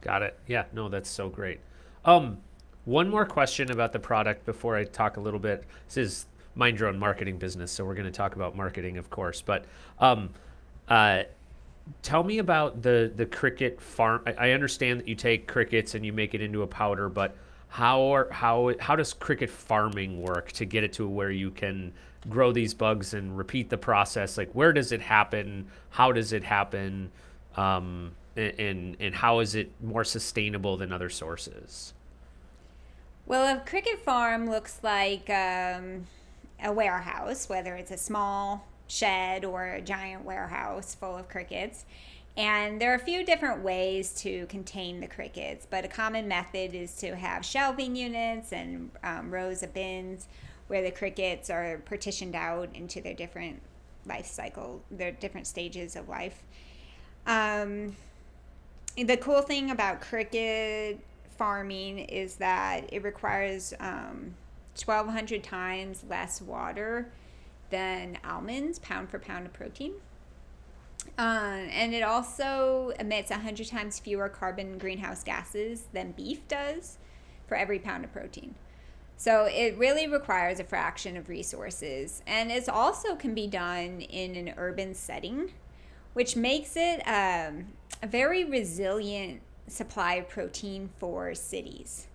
Got 0.00 0.22
it. 0.22 0.38
Yeah, 0.46 0.64
no, 0.72 0.88
that's 0.88 1.10
so 1.10 1.28
great. 1.28 1.60
Um, 2.04 2.38
one 2.84 3.08
more 3.08 3.24
question 3.24 3.70
about 3.70 3.92
the 3.92 3.98
product 3.98 4.44
before 4.44 4.76
I 4.76 4.84
talk 4.84 5.16
a 5.16 5.20
little 5.20 5.38
bit. 5.38 5.64
This 5.86 5.96
is 5.96 6.26
mind 6.54 6.78
your 6.78 6.88
own 6.88 6.98
marketing 6.98 7.38
business, 7.38 7.70
so 7.70 7.84
we're 7.84 7.94
going 7.94 8.06
to 8.06 8.10
talk 8.10 8.34
about 8.34 8.56
marketing, 8.56 8.98
of 8.98 9.08
course. 9.10 9.40
But 9.40 9.64
um, 10.00 10.30
uh, 10.88 11.22
tell 12.02 12.24
me 12.24 12.38
about 12.38 12.82
the 12.82 13.12
the 13.14 13.26
cricket 13.26 13.80
farm. 13.80 14.22
I, 14.26 14.32
I, 14.32 14.50
understand 14.50 15.00
that 15.00 15.08
you 15.08 15.14
take 15.14 15.46
crickets 15.46 15.94
and 15.94 16.04
you 16.04 16.12
make 16.12 16.34
it 16.34 16.40
into 16.40 16.62
a 16.62 16.66
powder, 16.66 17.08
but 17.08 17.36
how 17.68 18.02
are, 18.02 18.28
how 18.30 18.74
how 18.80 18.96
does 18.96 19.12
cricket 19.12 19.48
farming 19.48 20.20
work 20.20 20.50
to 20.52 20.64
get 20.64 20.82
it 20.82 20.92
to 20.94 21.08
where 21.08 21.30
you 21.30 21.50
can 21.50 21.92
grow 22.28 22.52
these 22.52 22.74
bugs 22.74 23.14
and 23.14 23.36
repeat 23.36 23.68
the 23.70 23.78
process 23.78 24.38
like 24.38 24.52
where 24.52 24.72
does 24.72 24.92
it 24.92 25.00
happen? 25.00 25.66
How 25.90 26.12
does 26.12 26.32
it 26.32 26.44
happen? 26.44 27.10
Um, 27.56 28.12
and 28.36 28.96
and 28.98 29.14
how 29.14 29.40
is 29.40 29.54
it 29.54 29.70
more 29.82 30.04
sustainable 30.04 30.76
than 30.76 30.92
other 30.92 31.10
sources? 31.10 31.92
Well 33.26 33.56
a 33.56 33.60
cricket 33.60 34.00
farm 34.00 34.48
looks 34.48 34.80
like 34.82 35.28
um, 35.30 36.06
a 36.62 36.72
warehouse 36.72 37.48
whether 37.48 37.74
it's 37.74 37.90
a 37.90 37.98
small 37.98 38.66
shed 38.86 39.44
or 39.44 39.66
a 39.66 39.80
giant 39.80 40.24
warehouse 40.24 40.94
full 40.94 41.16
of 41.16 41.28
crickets. 41.28 41.84
And 42.34 42.80
there 42.80 42.92
are 42.92 42.96
a 42.96 42.98
few 42.98 43.26
different 43.26 43.62
ways 43.62 44.12
to 44.22 44.46
contain 44.46 45.00
the 45.00 45.06
crickets, 45.06 45.66
but 45.68 45.84
a 45.84 45.88
common 45.88 46.28
method 46.28 46.74
is 46.74 46.94
to 46.96 47.14
have 47.14 47.44
shelving 47.44 47.94
units 47.94 48.54
and 48.54 48.90
um, 49.04 49.30
rows 49.30 49.62
of 49.62 49.74
bins 49.74 50.28
where 50.72 50.80
the 50.80 50.90
crickets 50.90 51.50
are 51.50 51.82
partitioned 51.84 52.34
out 52.34 52.70
into 52.74 52.98
their 53.02 53.12
different 53.12 53.60
life 54.06 54.24
cycle, 54.24 54.82
their 54.90 55.12
different 55.12 55.46
stages 55.46 55.96
of 55.96 56.08
life. 56.08 56.42
Um, 57.26 57.94
the 58.96 59.18
cool 59.18 59.42
thing 59.42 59.70
about 59.70 60.00
cricket 60.00 60.98
farming 61.36 61.98
is 61.98 62.36
that 62.36 62.90
it 62.90 63.04
requires 63.04 63.74
um, 63.80 64.34
1,200 64.82 65.44
times 65.44 66.04
less 66.08 66.40
water 66.40 67.12
than 67.68 68.16
almonds, 68.24 68.78
pound 68.78 69.10
for 69.10 69.18
pound 69.18 69.44
of 69.44 69.52
protein. 69.52 69.92
Uh, 71.18 71.68
and 71.70 71.92
it 71.92 72.02
also 72.02 72.94
emits 72.98 73.30
100 73.30 73.66
times 73.66 73.98
fewer 73.98 74.30
carbon 74.30 74.78
greenhouse 74.78 75.22
gases 75.22 75.84
than 75.92 76.12
beef 76.12 76.48
does 76.48 76.96
for 77.46 77.58
every 77.58 77.78
pound 77.78 78.06
of 78.06 78.12
protein. 78.14 78.54
So 79.22 79.44
it 79.44 79.78
really 79.78 80.08
requires 80.08 80.58
a 80.58 80.64
fraction 80.64 81.16
of 81.16 81.28
resources. 81.28 82.24
And 82.26 82.50
it 82.50 82.68
also 82.68 83.14
can 83.14 83.34
be 83.34 83.46
done 83.46 84.00
in 84.00 84.34
an 84.34 84.52
urban 84.56 84.94
setting, 84.94 85.52
which 86.12 86.34
makes 86.34 86.72
it 86.74 87.02
um, 87.06 87.66
a 88.02 88.08
very 88.08 88.44
resilient 88.44 89.42
supply 89.68 90.14
of 90.14 90.28
protein 90.28 90.90
for 90.98 91.36
cities. 91.36 92.08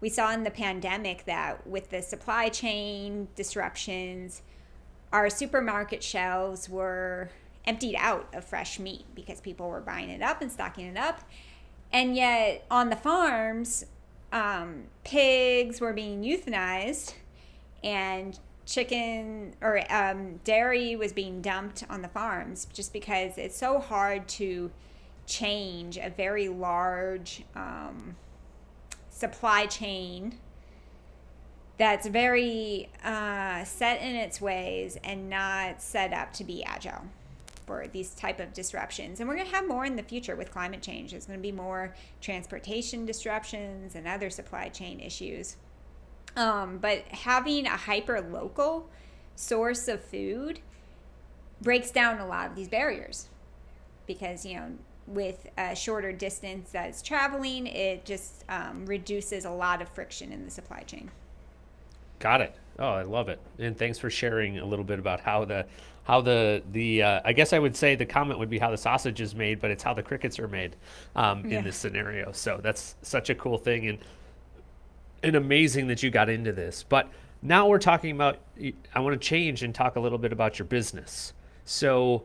We 0.00 0.08
saw 0.08 0.32
in 0.32 0.42
the 0.42 0.50
pandemic 0.50 1.26
that 1.26 1.64
with 1.64 1.90
the 1.90 2.02
supply 2.02 2.48
chain 2.48 3.28
disruptions, 3.36 4.42
our 5.12 5.30
supermarket 5.30 6.02
shelves 6.02 6.68
were 6.68 7.30
emptied 7.66 7.94
out 7.94 8.34
of 8.34 8.44
fresh 8.44 8.80
meat 8.80 9.04
because 9.14 9.40
people 9.40 9.68
were 9.68 9.80
buying 9.80 10.10
it 10.10 10.22
up 10.22 10.42
and 10.42 10.50
stocking 10.50 10.86
it 10.86 10.96
up. 10.96 11.20
And 11.92 12.16
yet 12.16 12.66
on 12.68 12.90
the 12.90 12.96
farms, 12.96 13.84
um, 14.32 14.84
pigs 15.04 15.80
were 15.80 15.92
being 15.92 16.22
euthanized 16.22 17.14
and 17.82 18.38
chicken 18.66 19.54
or 19.62 19.80
um, 19.90 20.40
dairy 20.44 20.94
was 20.94 21.12
being 21.12 21.40
dumped 21.40 21.84
on 21.88 22.02
the 22.02 22.08
farms 22.08 22.66
just 22.72 22.92
because 22.92 23.38
it's 23.38 23.56
so 23.56 23.78
hard 23.78 24.28
to 24.28 24.70
change 25.26 25.96
a 25.96 26.10
very 26.10 26.48
large 26.48 27.44
um, 27.54 28.16
supply 29.10 29.66
chain 29.66 30.38
that's 31.78 32.06
very 32.08 32.90
uh, 33.04 33.64
set 33.64 34.02
in 34.02 34.16
its 34.16 34.40
ways 34.40 34.98
and 35.04 35.30
not 35.30 35.80
set 35.80 36.12
up 36.12 36.32
to 36.34 36.44
be 36.44 36.64
agile. 36.64 37.04
For 37.68 37.86
these 37.86 38.14
type 38.14 38.40
of 38.40 38.54
disruptions. 38.54 39.20
And 39.20 39.28
we're 39.28 39.36
going 39.36 39.46
to 39.46 39.54
have 39.54 39.68
more 39.68 39.84
in 39.84 39.94
the 39.94 40.02
future 40.02 40.34
with 40.34 40.50
climate 40.50 40.80
change. 40.80 41.10
There's 41.10 41.26
going 41.26 41.38
to 41.38 41.42
be 41.42 41.52
more 41.52 41.94
transportation 42.22 43.04
disruptions 43.04 43.94
and 43.94 44.08
other 44.08 44.30
supply 44.30 44.70
chain 44.70 45.00
issues. 45.00 45.56
Um, 46.34 46.78
but 46.78 47.04
having 47.08 47.66
a 47.66 47.76
hyper 47.76 48.22
local 48.22 48.88
source 49.36 49.86
of 49.86 50.02
food 50.02 50.60
breaks 51.60 51.90
down 51.90 52.20
a 52.20 52.26
lot 52.26 52.48
of 52.48 52.56
these 52.56 52.68
barriers 52.68 53.28
because 54.06 54.46
you 54.46 54.54
know 54.54 54.70
with 55.06 55.48
a 55.58 55.74
shorter 55.74 56.12
distance 56.12 56.70
that's 56.70 57.02
traveling 57.02 57.66
it 57.66 58.04
just 58.04 58.44
um, 58.48 58.86
reduces 58.86 59.44
a 59.44 59.50
lot 59.50 59.82
of 59.82 59.88
friction 59.90 60.32
in 60.32 60.44
the 60.44 60.50
supply 60.50 60.80
chain. 60.80 61.10
Got 62.18 62.40
it. 62.40 62.56
Oh 62.78 62.88
i 62.92 63.02
love 63.02 63.28
it. 63.28 63.40
And 63.58 63.76
thanks 63.76 63.98
for 63.98 64.08
sharing 64.08 64.58
a 64.58 64.64
little 64.64 64.84
bit 64.84 64.98
about 64.98 65.20
how 65.20 65.44
the 65.44 65.66
how 66.08 66.22
the 66.22 66.62
the 66.72 67.02
uh, 67.02 67.20
i 67.26 67.34
guess 67.34 67.52
i 67.52 67.58
would 67.58 67.76
say 67.76 67.94
the 67.94 68.06
comment 68.06 68.38
would 68.38 68.48
be 68.48 68.58
how 68.58 68.70
the 68.70 68.78
sausage 68.78 69.20
is 69.20 69.34
made 69.34 69.60
but 69.60 69.70
it's 69.70 69.82
how 69.82 69.92
the 69.92 70.02
crickets 70.02 70.38
are 70.38 70.48
made 70.48 70.74
um, 71.14 71.46
yeah. 71.46 71.58
in 71.58 71.64
this 71.64 71.76
scenario. 71.76 72.32
So 72.32 72.58
that's 72.62 72.96
such 73.02 73.28
a 73.28 73.34
cool 73.34 73.58
thing 73.58 73.86
and 73.86 73.98
and 75.22 75.36
amazing 75.36 75.88
that 75.88 76.02
you 76.02 76.10
got 76.10 76.28
into 76.28 76.52
this. 76.52 76.84
But 76.88 77.10
now 77.42 77.68
we're 77.68 77.78
talking 77.78 78.12
about 78.12 78.38
i 78.94 79.00
want 79.00 79.20
to 79.20 79.28
change 79.28 79.62
and 79.62 79.74
talk 79.74 79.96
a 79.96 80.00
little 80.00 80.18
bit 80.18 80.32
about 80.32 80.58
your 80.58 80.66
business. 80.66 81.34
So 81.64 82.24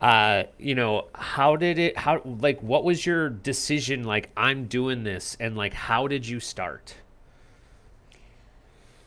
uh 0.00 0.44
you 0.58 0.76
know 0.76 1.08
how 1.14 1.56
did 1.56 1.78
it 1.78 1.96
how 1.98 2.22
like 2.24 2.60
what 2.62 2.84
was 2.84 3.06
your 3.06 3.30
decision 3.30 4.04
like 4.04 4.28
i'm 4.36 4.66
doing 4.66 5.04
this 5.04 5.38
and 5.40 5.56
like 5.56 5.74
how 5.74 6.06
did 6.06 6.28
you 6.28 6.38
start? 6.38 6.94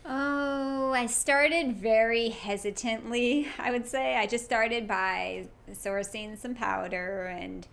Oh 0.05 0.78
i 0.93 1.05
started 1.05 1.75
very 1.75 2.29
hesitantly 2.29 3.47
i 3.57 3.71
would 3.71 3.87
say 3.87 4.15
i 4.15 4.25
just 4.25 4.45
started 4.45 4.87
by 4.87 5.45
sourcing 5.71 6.37
some 6.37 6.55
powder 6.55 7.25
and 7.25 7.67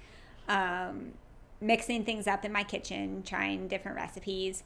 um, 0.49 1.13
mixing 1.61 2.05
things 2.05 2.27
up 2.27 2.45
in 2.45 2.53
my 2.53 2.63
kitchen 2.63 3.23
trying 3.25 3.69
different 3.69 3.97
recipes 3.97 4.63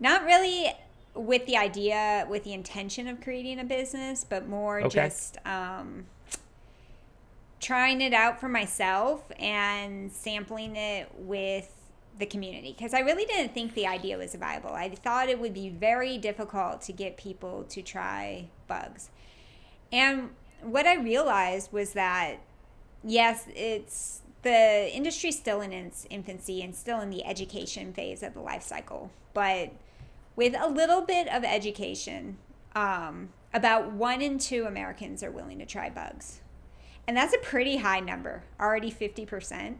not 0.00 0.24
really 0.24 0.72
with 1.14 1.44
the 1.46 1.56
idea 1.56 2.26
with 2.28 2.44
the 2.44 2.52
intention 2.52 3.06
of 3.06 3.20
creating 3.20 3.58
a 3.58 3.64
business 3.64 4.24
but 4.28 4.48
more 4.48 4.80
okay. 4.80 4.88
just 4.88 5.38
um 5.46 6.04
trying 7.60 8.00
it 8.00 8.12
out 8.12 8.40
for 8.40 8.48
myself 8.48 9.30
and 9.38 10.10
sampling 10.12 10.74
it 10.74 11.08
with 11.16 11.81
the 12.18 12.26
community 12.26 12.74
because 12.76 12.94
I 12.94 13.00
really 13.00 13.24
didn't 13.24 13.54
think 13.54 13.74
the 13.74 13.86
idea 13.86 14.18
was 14.18 14.34
viable. 14.34 14.70
I 14.70 14.90
thought 14.90 15.28
it 15.28 15.40
would 15.40 15.54
be 15.54 15.68
very 15.68 16.18
difficult 16.18 16.82
to 16.82 16.92
get 16.92 17.16
people 17.16 17.64
to 17.70 17.82
try 17.82 18.48
bugs. 18.68 19.10
And 19.90 20.30
what 20.60 20.86
I 20.86 20.94
realized 20.96 21.72
was 21.72 21.92
that 21.94 22.40
yes, 23.04 23.46
it's 23.54 24.22
the 24.42 24.90
industry 24.92 25.32
still 25.32 25.60
in 25.60 25.72
its 25.72 26.06
infancy 26.10 26.62
and 26.62 26.74
still 26.74 27.00
in 27.00 27.10
the 27.10 27.24
education 27.24 27.92
phase 27.92 28.22
of 28.22 28.34
the 28.34 28.40
life 28.40 28.62
cycle, 28.62 29.10
but 29.34 29.72
with 30.34 30.54
a 30.58 30.68
little 30.68 31.02
bit 31.02 31.28
of 31.28 31.44
education, 31.44 32.38
um, 32.74 33.30
about 33.54 33.92
one 33.92 34.22
in 34.22 34.38
two 34.38 34.64
Americans 34.64 35.22
are 35.22 35.30
willing 35.30 35.58
to 35.58 35.66
try 35.66 35.90
bugs. 35.90 36.40
And 37.06 37.16
that's 37.16 37.34
a 37.34 37.38
pretty 37.38 37.78
high 37.78 38.00
number, 38.00 38.44
already 38.58 38.90
50%. 38.90 39.76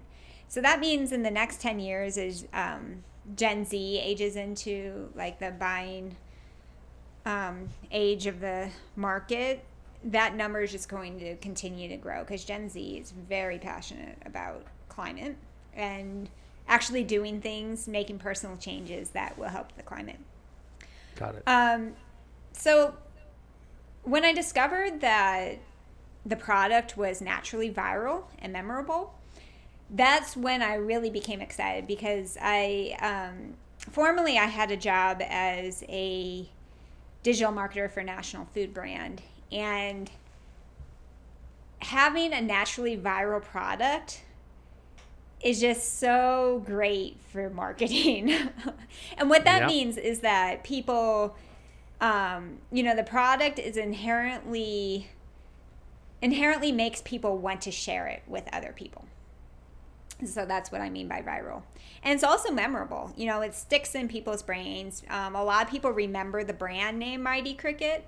So 0.52 0.60
that 0.60 0.80
means 0.80 1.12
in 1.12 1.22
the 1.22 1.30
next 1.30 1.62
10 1.62 1.80
years, 1.80 2.18
as 2.18 2.46
um, 2.52 3.02
Gen 3.36 3.64
Z 3.64 3.98
ages 4.04 4.36
into 4.36 5.10
like 5.14 5.38
the 5.38 5.50
buying 5.50 6.14
um, 7.24 7.70
age 7.90 8.26
of 8.26 8.40
the 8.40 8.68
market, 8.94 9.64
that 10.04 10.36
number 10.36 10.60
is 10.60 10.70
just 10.70 10.90
going 10.90 11.18
to 11.20 11.36
continue 11.36 11.88
to 11.88 11.96
grow 11.96 12.20
because 12.20 12.44
Gen 12.44 12.68
Z 12.68 12.98
is 12.98 13.12
very 13.12 13.58
passionate 13.58 14.18
about 14.26 14.66
climate 14.90 15.38
and 15.72 16.28
actually 16.68 17.02
doing 17.02 17.40
things, 17.40 17.88
making 17.88 18.18
personal 18.18 18.58
changes 18.58 19.08
that 19.08 19.38
will 19.38 19.48
help 19.48 19.74
the 19.76 19.82
climate. 19.82 20.20
Got 21.16 21.36
it. 21.36 21.44
Um, 21.46 21.94
so 22.52 22.94
when 24.02 24.22
I 24.22 24.34
discovered 24.34 25.00
that 25.00 25.60
the 26.26 26.36
product 26.36 26.98
was 26.98 27.22
naturally 27.22 27.70
viral 27.70 28.24
and 28.38 28.52
memorable, 28.52 29.14
that's 29.92 30.36
when 30.36 30.62
I 30.62 30.74
really 30.74 31.10
became 31.10 31.40
excited 31.40 31.86
because 31.86 32.38
I 32.40 32.96
um, 33.00 33.54
formerly 33.90 34.38
I 34.38 34.46
had 34.46 34.70
a 34.70 34.76
job 34.76 35.22
as 35.28 35.84
a 35.88 36.48
digital 37.22 37.52
marketer 37.52 37.90
for 37.90 38.00
a 38.00 38.04
national 38.04 38.46
food 38.46 38.72
brand 38.74 39.22
and 39.52 40.10
having 41.80 42.32
a 42.32 42.40
naturally 42.40 42.96
viral 42.96 43.42
product 43.42 44.22
is 45.42 45.60
just 45.60 45.98
so 45.98 46.62
great 46.64 47.18
for 47.28 47.50
marketing. 47.50 48.32
and 49.18 49.28
what 49.28 49.44
that 49.44 49.66
means 49.66 49.96
is 49.96 50.20
that 50.20 50.64
people 50.64 51.36
um, 52.00 52.58
you 52.72 52.82
know 52.82 52.96
the 52.96 53.04
product 53.04 53.58
is 53.58 53.76
inherently 53.76 55.08
inherently 56.20 56.72
makes 56.72 57.02
people 57.02 57.36
want 57.36 57.60
to 57.62 57.70
share 57.70 58.06
it 58.06 58.22
with 58.26 58.48
other 58.52 58.72
people. 58.74 59.04
So 60.24 60.46
that's 60.46 60.70
what 60.70 60.80
I 60.80 60.90
mean 60.90 61.08
by 61.08 61.22
viral. 61.22 61.62
And 62.02 62.14
it's 62.14 62.24
also 62.24 62.50
memorable. 62.50 63.12
You 63.16 63.26
know, 63.26 63.40
it 63.40 63.54
sticks 63.54 63.94
in 63.94 64.08
people's 64.08 64.42
brains. 64.42 65.02
Um, 65.08 65.34
a 65.34 65.44
lot 65.44 65.64
of 65.64 65.70
people 65.70 65.90
remember 65.90 66.44
the 66.44 66.52
brand 66.52 66.98
name 66.98 67.22
Mighty 67.22 67.54
Cricket, 67.54 68.06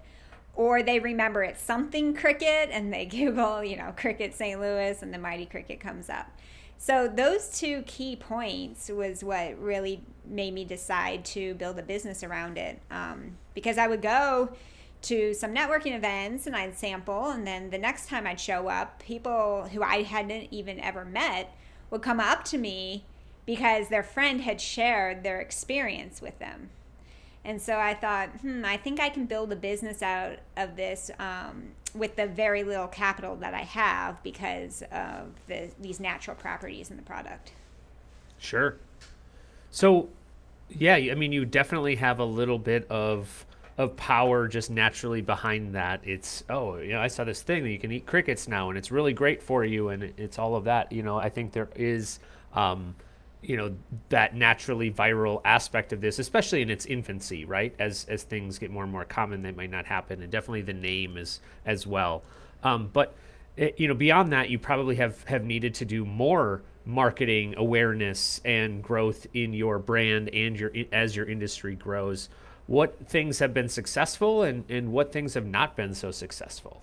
or 0.55 0.83
they 0.83 1.01
remember 1.01 1.43
it's 1.43 1.63
something 1.63 2.15
Cricket 2.15 2.71
and 2.71 2.93
they 2.93 3.05
Google, 3.07 3.65
you 3.65 3.77
know, 3.77 3.93
Cricket 3.97 4.35
St. 4.35 4.61
Louis 4.61 5.01
and 5.03 5.13
the 5.13 5.19
Mighty 5.19 5.47
Cricket 5.47 5.81
comes 5.81 6.09
up. 6.09 6.31
So 6.79 7.09
those 7.09 7.49
two 7.59 7.83
key 7.83 8.17
points 8.17 8.91
was 8.91 9.25
what 9.25 9.59
really 9.59 10.03
made 10.27 10.53
me 10.53 10.65
decide 10.65 11.25
to 11.27 11.55
build 11.55 11.79
a 11.79 11.83
business 11.83 12.23
around 12.23 12.59
it. 12.59 12.81
Um, 12.91 13.37
because 13.55 13.79
I 13.79 13.87
would 13.87 14.03
go 14.03 14.51
to 15.03 15.35
some 15.35 15.55
networking 15.55 15.95
events 15.95 16.47
and 16.47 16.57
I'd 16.57 16.77
sample. 16.77 17.31
And 17.31 17.47
then 17.47 17.71
the 17.71 17.79
next 17.79 18.09
time 18.09 18.27
I'd 18.27 18.41
show 18.41 18.69
up, 18.69 19.03
people 19.03 19.69
who 19.73 19.83
I 19.83 20.03
hadn't 20.03 20.49
even 20.51 20.81
ever 20.81 21.05
met 21.05 21.55
would 21.95 22.03
come 22.03 22.19
up 22.19 22.43
to 22.43 22.59
me 22.59 23.05
because 23.47 23.89
their 23.89 24.03
friend 24.03 24.41
had 24.41 24.61
shared 24.61 25.23
their 25.23 25.41
experience 25.41 26.21
with 26.21 26.37
them. 26.41 26.71
And 27.45 27.63
so 27.63 27.79
I 27.79 27.95
thought, 27.95 28.31
hmm, 28.41 28.65
I 28.65 28.77
think 28.77 28.99
I 28.99 29.11
can 29.11 29.27
build 29.27 29.53
a 29.53 29.57
business 29.57 30.03
out 30.03 30.39
of 30.57 30.75
this 30.75 31.13
um, 31.21 31.69
with 31.95 32.17
the 32.17 32.27
very 32.27 32.65
little 32.65 32.89
capital 32.89 33.37
that 33.37 33.55
I 33.55 33.61
have 33.61 34.21
because 34.25 34.83
of 34.91 35.35
the, 35.47 35.71
these 35.81 36.01
natural 36.01 36.37
properties 36.37 36.91
in 36.91 36.97
the 36.97 37.03
product. 37.05 37.53
Sure. 38.39 38.75
So, 39.71 40.09
yeah, 40.69 40.95
I 40.97 41.15
mean, 41.15 41.31
you 41.31 41.45
definitely 41.45 41.95
have 41.97 42.19
a 42.19 42.25
little 42.25 42.59
bit 42.59 42.91
of 42.91 43.47
of 43.77 43.97
power 43.97 44.47
just 44.47 44.71
naturally 44.71 45.21
behind 45.21 45.75
that. 45.75 46.01
It's 46.05 46.45
oh, 46.49 46.77
you 46.77 46.93
know, 46.93 47.01
I 47.01 47.09
saw 47.09 47.25
this 47.25 47.43
thing 47.43 47.65
that 47.65 47.71
you 47.71 47.79
can 47.79 47.91
eat 47.91 48.07
crickets 48.07 48.47
now, 48.47 48.69
and 48.69 48.79
it's 48.79 48.91
really 48.91 49.13
great 49.13 49.43
for 49.43 49.65
you, 49.65 49.89
and 49.89 50.13
it's 50.17 50.39
all 50.39 50.55
of 50.57 50.65
that. 50.65 50.93
You 50.93 51.03
know, 51.03 51.19
I 51.19 51.29
think 51.29 51.53
there 51.53 51.69
is, 51.75 52.21
um, 52.55 52.95
you 53.43 53.57
know, 53.57 53.75
that 54.11 54.35
naturally 54.35 54.91
viral 54.91 55.41
aspect 55.45 55.93
of 55.93 56.01
this, 56.01 56.19
especially 56.19 56.63
in 56.63 56.71
its 56.71 56.87
infancy, 56.87 57.45
right? 57.45 57.75
As 57.79 58.07
as 58.09 58.23
things 58.23 58.59
get 58.59 58.71
more 58.71 58.85
and 58.85 58.93
more 58.93 59.05
common, 59.05 59.43
they 59.43 59.53
might 59.53 59.71
not 59.71 59.87
happen, 59.87 60.23
and 60.23 60.31
definitely 60.31 60.63
the 60.63 60.73
name 60.73 61.17
is 61.17 61.41
as 61.67 61.87
well. 61.87 62.23
Um, 62.63 62.91
but 62.93 63.15
it, 63.57 63.73
eh, 63.73 63.75
you 63.77 63.89
know, 63.89 63.95
beyond 63.95 64.33
that, 64.33 64.51
you 64.51 64.59
probably 64.59 64.97
have 64.97 65.25
have 65.25 65.45
needed 65.45 65.75
to 65.75 65.85
do 65.85 66.05
more 66.05 66.63
marketing 66.87 67.55
awareness 67.57 68.41
and 68.45 68.83
growth 68.83 69.27
in 69.35 69.53
your 69.53 69.79
brand 69.79 70.29
and 70.29 70.59
your 70.59 70.71
as 70.93 71.17
your 71.17 71.27
industry 71.27 71.75
grows 71.75 72.29
what 72.67 73.07
things 73.07 73.39
have 73.39 73.53
been 73.53 73.69
successful 73.69 74.43
and, 74.43 74.65
and 74.71 74.93
what 74.93 75.13
things 75.13 75.35
have 75.35 75.47
not 75.47 75.77
been 75.77 75.95
so 75.95 76.11
successful. 76.11 76.83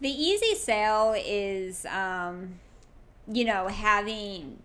The 0.00 0.10
easy 0.10 0.54
sale 0.54 1.14
is, 1.16 1.86
um, 1.86 2.60
you 3.30 3.44
know, 3.44 3.68
having 3.68 4.58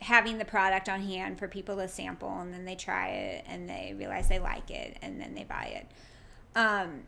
having 0.00 0.38
the 0.38 0.44
product 0.44 0.88
on 0.88 1.02
hand 1.02 1.38
for 1.38 1.48
people 1.48 1.76
to 1.76 1.88
sample 1.88 2.38
and 2.40 2.52
then 2.52 2.64
they 2.64 2.76
try 2.76 3.08
it 3.08 3.44
and 3.48 3.68
they 3.68 3.94
realize 3.98 4.28
they 4.28 4.38
like 4.38 4.70
it 4.70 4.96
and 5.02 5.20
then 5.20 5.34
they 5.34 5.42
buy 5.42 5.64
it. 5.64 5.86
Um, 6.56 7.02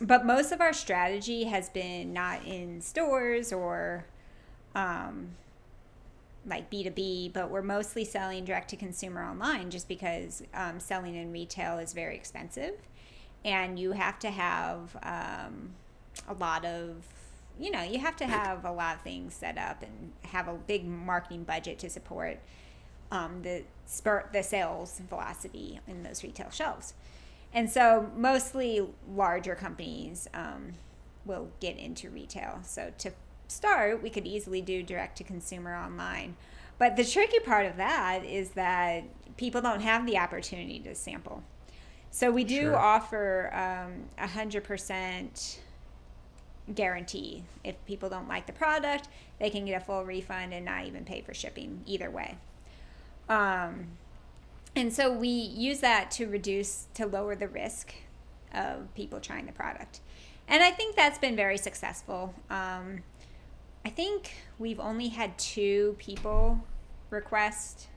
but 0.00 0.24
most 0.24 0.52
of 0.52 0.60
our 0.60 0.72
strategy 0.72 1.44
has 1.44 1.68
been 1.68 2.12
not 2.12 2.44
in 2.44 2.80
stores 2.80 3.52
or 3.52 4.06
um, 4.74 5.30
like 6.48 6.70
B2B, 6.70 7.32
but 7.32 7.50
we're 7.50 7.62
mostly 7.62 8.04
selling 8.04 8.44
direct 8.44 8.70
to 8.70 8.76
consumer 8.76 9.22
online 9.22 9.70
just 9.70 9.88
because 9.88 10.42
um, 10.54 10.80
selling 10.80 11.14
in 11.14 11.32
retail 11.32 11.78
is 11.78 11.92
very 11.92 12.16
expensive. 12.16 12.74
And 13.44 13.78
you 13.78 13.92
have 13.92 14.18
to 14.20 14.30
have 14.30 14.96
um, 15.02 15.70
a 16.28 16.34
lot 16.34 16.64
of, 16.64 16.96
you 17.58 17.70
know, 17.70 17.82
you 17.82 17.98
have 17.98 18.16
to 18.16 18.26
have 18.26 18.64
a 18.64 18.72
lot 18.72 18.96
of 18.96 19.02
things 19.02 19.34
set 19.34 19.58
up 19.58 19.82
and 19.82 20.12
have 20.30 20.48
a 20.48 20.54
big 20.54 20.86
marketing 20.86 21.44
budget 21.44 21.78
to 21.80 21.90
support 21.90 22.38
um, 23.10 23.42
the 23.42 23.64
spurt, 23.86 24.32
the 24.32 24.42
sales 24.42 25.00
velocity 25.08 25.80
in 25.86 26.02
those 26.02 26.22
retail 26.22 26.50
shelves. 26.50 26.94
And 27.52 27.70
so 27.70 28.10
mostly 28.16 28.86
larger 29.10 29.54
companies 29.54 30.28
um, 30.34 30.74
will 31.24 31.48
get 31.60 31.78
into 31.78 32.10
retail. 32.10 32.60
So 32.62 32.92
to 32.98 33.12
start, 33.48 34.02
we 34.02 34.10
could 34.10 34.26
easily 34.26 34.60
do 34.62 34.82
direct 34.82 35.18
to 35.18 35.24
consumer 35.24 35.74
online. 35.74 36.36
But 36.78 36.96
the 36.96 37.04
tricky 37.04 37.40
part 37.40 37.66
of 37.66 37.76
that 37.76 38.24
is 38.24 38.50
that 38.50 39.04
people 39.36 39.60
don't 39.60 39.80
have 39.80 40.06
the 40.06 40.18
opportunity 40.18 40.78
to 40.80 40.94
sample. 40.94 41.42
So 42.10 42.30
we 42.30 42.44
do 42.44 42.60
Sure. 42.60 42.76
offer 42.76 43.50
um, 43.52 44.04
a 44.16 44.28
hundred 44.28 44.64
percent 44.64 45.60
guarantee. 46.74 47.44
If 47.64 47.74
people 47.86 48.08
don't 48.08 48.28
like 48.28 48.46
the 48.46 48.52
product, 48.52 49.08
they 49.38 49.50
can 49.50 49.64
get 49.64 49.80
a 49.80 49.84
full 49.84 50.04
refund 50.04 50.54
and 50.54 50.64
not 50.64 50.84
even 50.86 51.04
pay 51.04 51.20
for 51.20 51.34
shipping 51.34 51.82
either 51.86 52.10
way. 52.10 52.36
Um, 53.28 53.88
and 54.76 54.92
so 54.92 55.12
we 55.12 55.28
use 55.28 55.80
that 55.80 56.10
to 56.12 56.26
reduce 56.26 56.86
to 56.94 57.06
lower 57.06 57.34
the 57.34 57.48
risk 57.48 57.94
of 58.54 58.94
people 58.94 59.20
trying 59.20 59.46
the 59.46 59.52
product. 59.52 60.00
And 60.46 60.62
I 60.62 60.70
think 60.70 60.96
that's 60.96 61.18
been 61.18 61.36
very 61.36 61.58
successful. 61.58 62.34
Um, 62.48 63.02
I 63.84 63.90
think 63.90 64.32
we've 64.58 64.80
only 64.80 65.08
had 65.08 65.38
two 65.38 65.96
people 65.98 66.60
request 67.10 67.88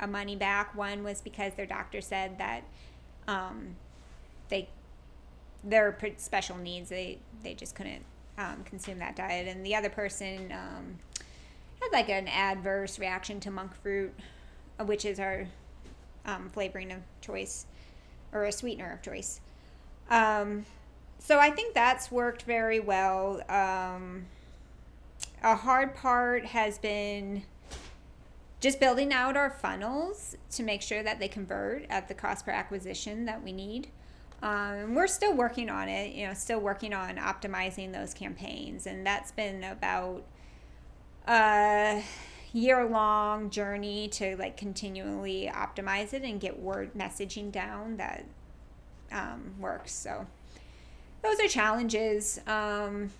a 0.00 0.06
money 0.06 0.36
back. 0.36 0.74
One 0.74 1.04
was 1.04 1.20
because 1.20 1.54
their 1.54 1.66
doctor 1.66 2.00
said 2.00 2.38
that 2.38 2.62
um, 3.28 3.76
they 4.48 4.68
their 5.64 5.96
special 6.18 6.56
needs 6.56 6.90
they 6.90 7.18
they 7.42 7.54
just 7.54 7.74
couldn't 7.74 8.04
um, 8.38 8.62
consume 8.64 8.98
that 8.98 9.16
diet, 9.16 9.48
and 9.48 9.64
the 9.64 9.74
other 9.74 9.88
person 9.88 10.52
um, 10.52 10.98
had 11.80 11.92
like 11.92 12.08
an 12.08 12.28
adverse 12.28 12.98
reaction 12.98 13.40
to 13.40 13.50
monk 13.50 13.74
fruit, 13.82 14.12
which 14.84 15.04
is 15.04 15.18
our 15.18 15.46
um, 16.26 16.50
flavoring 16.50 16.92
of 16.92 17.00
choice 17.20 17.66
or 18.32 18.44
a 18.44 18.52
sweetener 18.52 18.92
of 18.92 19.02
choice. 19.02 19.40
Um, 20.10 20.66
so 21.18 21.38
I 21.38 21.50
think 21.50 21.74
that's 21.74 22.10
worked 22.10 22.42
very 22.42 22.80
well. 22.80 23.42
A 25.46 25.54
hard 25.54 25.94
part 25.94 26.44
has 26.46 26.76
been 26.76 27.44
just 28.58 28.80
building 28.80 29.12
out 29.12 29.36
our 29.36 29.48
funnels 29.48 30.36
to 30.50 30.64
make 30.64 30.82
sure 30.82 31.04
that 31.04 31.20
they 31.20 31.28
convert 31.28 31.86
at 31.88 32.08
the 32.08 32.14
cost 32.14 32.44
per 32.44 32.50
acquisition 32.50 33.26
that 33.26 33.44
we 33.44 33.52
need. 33.52 33.86
Um, 34.42 34.96
we're 34.96 35.06
still 35.06 35.36
working 35.36 35.70
on 35.70 35.88
it, 35.88 36.16
you 36.16 36.26
know, 36.26 36.34
still 36.34 36.58
working 36.58 36.92
on 36.92 37.14
optimizing 37.18 37.92
those 37.92 38.12
campaigns, 38.12 38.88
and 38.88 39.06
that's 39.06 39.30
been 39.30 39.62
about 39.62 40.24
a 41.28 42.02
year 42.52 42.84
long 42.84 43.48
journey 43.48 44.08
to 44.08 44.36
like 44.38 44.56
continually 44.56 45.48
optimize 45.54 46.12
it 46.12 46.22
and 46.22 46.40
get 46.40 46.58
word 46.58 46.92
messaging 46.94 47.52
down 47.52 47.98
that 47.98 48.24
um, 49.12 49.54
works. 49.60 49.92
So 49.92 50.26
those 51.22 51.38
are 51.38 51.46
challenges. 51.46 52.40
Um, 52.48 53.10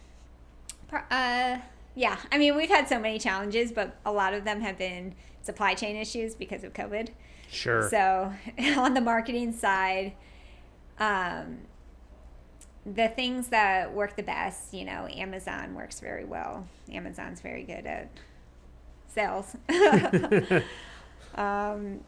uh, 0.93 1.59
yeah, 1.97 2.19
I 2.31 2.37
mean, 2.37 2.55
we've 2.55 2.69
had 2.69 2.89
so 2.89 3.01
many 3.01 3.19
challenges, 3.19 3.73
but 3.73 3.97
a 4.05 4.13
lot 4.13 4.35
of 4.35 4.45
them 4.45 4.61
have 4.61 4.77
been 4.77 5.15
supply 5.43 5.73
chain 5.73 5.97
issues 5.97 6.35
because 6.35 6.63
of 6.63 6.75
COVID. 6.75 7.09
Sure. 7.51 7.89
So 7.89 8.33
on 8.77 8.93
the 8.93 9.01
marketing 9.01 9.53
side, 9.53 10.13
um, 10.99 11.59
the 12.85 13.09
things 13.09 13.49
that 13.49 13.93
work 13.95 14.15
the 14.15 14.23
best, 14.23 14.75
you 14.75 14.85
know, 14.85 15.09
Amazon 15.09 15.75
works 15.75 15.99
very 15.99 16.27
well. 16.27 16.69
Amazon's 16.93 17.41
very 17.41 17.63
good 17.63 17.87
at 17.87 18.11
sales. 19.09 19.57
um, 21.35 22.01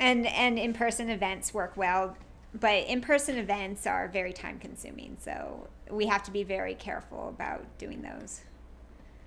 and 0.00 0.26
and 0.26 0.58
in 0.58 0.72
person 0.72 1.10
events 1.10 1.52
work 1.52 1.76
well, 1.76 2.16
but 2.58 2.86
in 2.86 3.02
person 3.02 3.36
events 3.36 3.86
are 3.86 4.08
very 4.08 4.32
time 4.32 4.58
consuming. 4.58 5.18
So 5.20 5.68
we 5.90 6.06
have 6.06 6.22
to 6.22 6.30
be 6.30 6.42
very 6.42 6.74
careful 6.74 7.28
about 7.28 7.66
doing 7.76 8.00
those. 8.00 8.40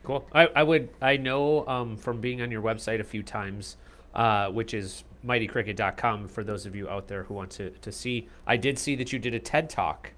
Cool. 0.04 0.26
I, 0.34 0.48
I 0.48 0.64
would 0.64 0.90
I 1.02 1.18
know 1.18 1.66
um, 1.68 1.98
from 1.98 2.20
being 2.20 2.42
on 2.42 2.52
your 2.52 2.62
website 2.62 3.00
a 3.00 3.04
few 3.06 3.24
times, 3.24 3.78
uh, 4.14 4.50
which 4.50 4.74
is 4.74 5.04
mightycricket.com 5.26 6.28
for 6.28 6.44
those 6.44 6.66
of 6.66 6.76
you 6.76 6.90
out 6.90 7.08
there 7.08 7.24
who 7.24 7.34
want 7.34 7.50
to, 7.52 7.70
to 7.70 7.92
see. 7.92 8.28
I 8.46 8.58
did 8.58 8.78
see 8.78 8.96
that 8.96 9.14
you 9.14 9.20
did 9.20 9.34
a 9.34 9.40
TED 9.40 9.70
talk. 9.70 10.12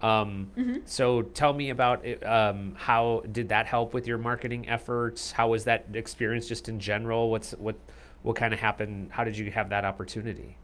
Um, 0.00 0.50
So 0.84 1.22
tell 1.22 1.52
me 1.52 1.70
about 1.70 2.04
it, 2.04 2.24
um, 2.26 2.74
how 2.76 3.22
did 3.30 3.48
that 3.50 3.66
help 3.66 3.94
with 3.94 4.06
your 4.06 4.18
marketing 4.18 4.68
efforts? 4.68 5.32
How 5.32 5.48
was 5.48 5.64
that 5.64 5.86
experience 5.92 6.46
just 6.46 6.68
in 6.68 6.80
general? 6.80 7.30
What's 7.30 7.52
what 7.52 7.76
what 8.22 8.36
kind 8.36 8.54
of 8.54 8.60
happened? 8.60 9.10
How 9.12 9.24
did 9.24 9.36
you 9.36 9.50
have 9.50 9.70
that 9.70 9.84
opportunity? 9.84 10.56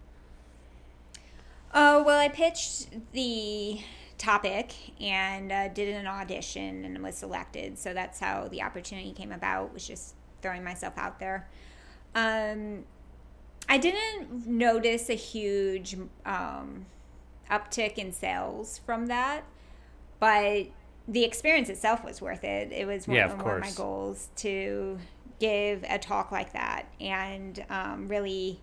Oh, 1.74 2.02
well, 2.02 2.18
I 2.18 2.28
pitched 2.28 2.88
the 3.12 3.80
topic 4.18 4.74
and 5.00 5.50
uh, 5.50 5.68
did 5.68 5.94
an 5.94 6.06
audition 6.06 6.84
and 6.84 7.02
was 7.02 7.16
selected. 7.16 7.78
So 7.78 7.94
that's 7.94 8.20
how 8.20 8.48
the 8.48 8.62
opportunity 8.62 9.12
came 9.12 9.32
about, 9.32 9.72
was 9.72 9.86
just 9.86 10.14
throwing 10.42 10.64
myself 10.64 10.98
out 10.98 11.18
there. 11.18 11.48
Um, 12.14 12.84
I 13.68 13.78
didn't 13.78 14.46
notice 14.46 15.08
a 15.08 15.14
huge 15.14 15.96
um, 16.26 16.86
uptick 17.50 17.96
in 17.96 18.12
sales 18.12 18.78
from 18.84 19.06
that, 19.06 19.44
but 20.20 20.66
the 21.06 21.24
experience 21.24 21.68
itself 21.68 22.04
was 22.04 22.20
worth 22.20 22.44
it. 22.44 22.72
It 22.72 22.86
was 22.86 23.06
one, 23.06 23.16
Yeah, 23.16 23.32
of 23.32 23.42
one 23.42 23.56
of 23.56 23.60
my 23.60 23.70
goals 23.72 24.28
to 24.36 24.98
give 25.38 25.84
a 25.88 25.98
talk 25.98 26.32
like 26.32 26.52
that 26.52 26.86
and 27.00 27.64
um, 27.70 28.08
really 28.08 28.60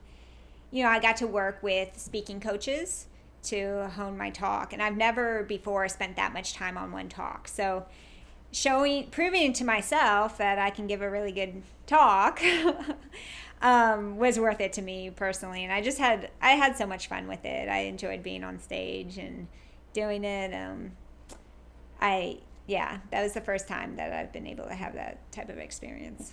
you 0.72 0.84
know, 0.84 0.90
I 0.90 1.00
got 1.00 1.16
to 1.18 1.28
work 1.28 1.64
with 1.64 1.98
speaking 1.98 2.42
coaches 2.42 3.08
to 3.46 3.90
hone 3.96 4.18
my 4.18 4.30
talk, 4.30 4.74
and 4.74 4.82
I've 4.82 4.98
never 4.98 5.44
before 5.44 5.88
spent 5.88 6.16
that 6.16 6.34
much 6.34 6.54
time 6.54 6.78
on 6.78 6.92
one 6.92 7.10
talk. 7.10 7.48
So, 7.48 7.86
showing, 8.52 9.10
proving 9.10 9.54
to 9.54 9.64
myself 9.64 10.38
that 10.38 10.60
I 10.60 10.70
can 10.70 10.88
give 10.88 11.02
a 11.02 11.10
really 11.10 11.32
good 11.32 11.64
talk 11.88 12.42
um, 13.62 14.18
was 14.18 14.40
worth 14.40 14.60
it 14.60 14.74
to 14.74 14.82
me 14.82 15.10
personally, 15.10 15.64
and 15.64 15.72
I 15.74 15.82
just 15.82 15.98
had 15.98 16.30
I 16.42 16.52
had 16.52 16.78
so 16.78 16.86
much 16.86 17.08
fun 17.08 17.28
with 17.28 17.46
it. 17.46 17.70
I 17.70 17.80
enjoyed 17.80 18.24
being 18.24 18.44
on 18.44 18.60
stage 18.60 19.18
and 19.18 19.48
doing 19.94 20.24
it. 20.24 20.54
Um, 20.54 20.92
I 22.02 22.40
yeah, 22.68 23.00
that 23.12 23.22
was 23.22 23.34
the 23.34 23.42
first 23.42 23.68
time 23.68 23.96
that 23.98 24.12
I've 24.12 24.34
been 24.34 24.48
able 24.48 24.66
to 24.66 24.74
have 24.74 24.94
that 24.96 25.32
type 25.32 25.50
of 25.50 25.58
experience. 25.58 26.32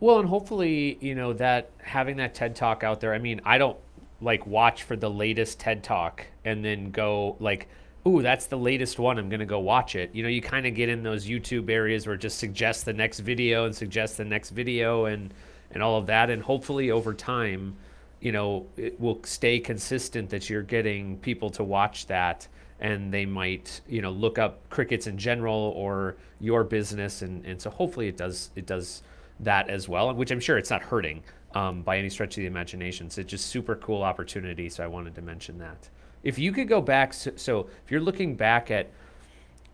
Well, 0.00 0.20
and 0.20 0.28
hopefully, 0.28 0.96
you 1.00 1.14
know, 1.14 1.32
that 1.34 1.70
having 1.82 2.16
that 2.18 2.34
TED 2.34 2.54
Talk 2.54 2.84
out 2.84 3.00
there, 3.00 3.12
I 3.12 3.18
mean, 3.18 3.40
I 3.44 3.58
don't 3.58 3.78
like 4.20 4.46
watch 4.46 4.82
for 4.82 4.96
the 4.96 5.10
latest 5.10 5.60
TED 5.60 5.82
Talk 5.82 6.26
and 6.44 6.64
then 6.64 6.90
go 6.90 7.36
like, 7.40 7.68
ooh, 8.06 8.22
that's 8.22 8.46
the 8.46 8.58
latest 8.58 8.98
one. 8.98 9.18
I'm 9.18 9.28
going 9.28 9.40
to 9.40 9.46
go 9.46 9.60
watch 9.60 9.94
it. 9.94 10.14
You 10.14 10.22
know, 10.22 10.28
you 10.28 10.40
kind 10.40 10.66
of 10.66 10.74
get 10.74 10.88
in 10.88 11.02
those 11.02 11.26
YouTube 11.26 11.70
areas 11.70 12.06
where 12.06 12.14
it 12.14 12.20
just 12.20 12.38
suggests 12.38 12.82
the 12.82 12.92
next 12.92 13.20
video 13.20 13.66
and 13.66 13.74
suggests 13.74 14.16
the 14.16 14.24
next 14.24 14.50
video 14.50 15.06
and, 15.06 15.32
and 15.70 15.82
all 15.82 15.96
of 15.96 16.06
that. 16.06 16.30
And 16.30 16.42
hopefully 16.42 16.90
over 16.90 17.14
time, 17.14 17.76
you 18.20 18.32
know, 18.32 18.66
it 18.76 18.98
will 19.00 19.20
stay 19.24 19.60
consistent 19.60 20.30
that 20.30 20.50
you're 20.50 20.62
getting 20.62 21.18
people 21.18 21.50
to 21.50 21.62
watch 21.62 22.06
that 22.06 22.48
and 22.80 23.12
they 23.12 23.26
might, 23.26 23.80
you 23.88 24.00
know, 24.00 24.10
look 24.10 24.38
up 24.38 24.68
crickets 24.70 25.06
in 25.06 25.18
general 25.18 25.72
or 25.76 26.16
your 26.40 26.64
business. 26.64 27.22
And, 27.22 27.44
and 27.44 27.60
so 27.60 27.70
hopefully 27.70 28.08
it 28.08 28.16
does, 28.16 28.50
it 28.56 28.66
does 28.66 29.02
that 29.40 29.68
as 29.68 29.88
well, 29.88 30.12
which 30.14 30.30
I'm 30.30 30.40
sure 30.40 30.58
it's 30.58 30.70
not 30.70 30.82
hurting 30.82 31.22
um, 31.54 31.82
by 31.82 31.98
any 31.98 32.10
stretch 32.10 32.36
of 32.36 32.42
the 32.42 32.46
imagination. 32.46 33.10
So 33.10 33.22
just 33.22 33.46
super 33.46 33.76
cool 33.76 34.02
opportunity. 34.02 34.68
So 34.68 34.84
I 34.84 34.86
wanted 34.86 35.14
to 35.14 35.22
mention 35.22 35.58
that. 35.58 35.88
If 36.22 36.38
you 36.38 36.52
could 36.52 36.68
go 36.68 36.80
back, 36.80 37.14
so, 37.14 37.32
so 37.36 37.68
if 37.84 37.90
you're 37.90 38.00
looking 38.00 38.34
back 38.34 38.70
at 38.70 38.90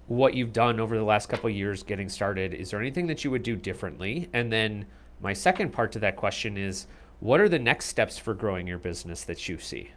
what 0.06 0.34
you've 0.34 0.52
done 0.52 0.78
over 0.78 0.96
the 0.96 1.04
last 1.04 1.28
couple 1.28 1.48
years 1.48 1.82
getting 1.82 2.08
started, 2.08 2.52
is 2.52 2.70
there 2.70 2.80
anything 2.80 3.06
that 3.06 3.24
you 3.24 3.30
would 3.30 3.42
do 3.42 3.56
differently? 3.56 4.28
And 4.32 4.52
then 4.52 4.86
my 5.20 5.32
second 5.32 5.72
part 5.72 5.92
to 5.92 5.98
that 6.00 6.16
question 6.16 6.58
is, 6.58 6.86
what 7.20 7.40
are 7.40 7.48
the 7.48 7.58
next 7.58 7.86
steps 7.86 8.18
for 8.18 8.34
growing 8.34 8.66
your 8.66 8.78
business 8.78 9.24
that 9.24 9.48
you 9.48 9.58
see? 9.58 9.90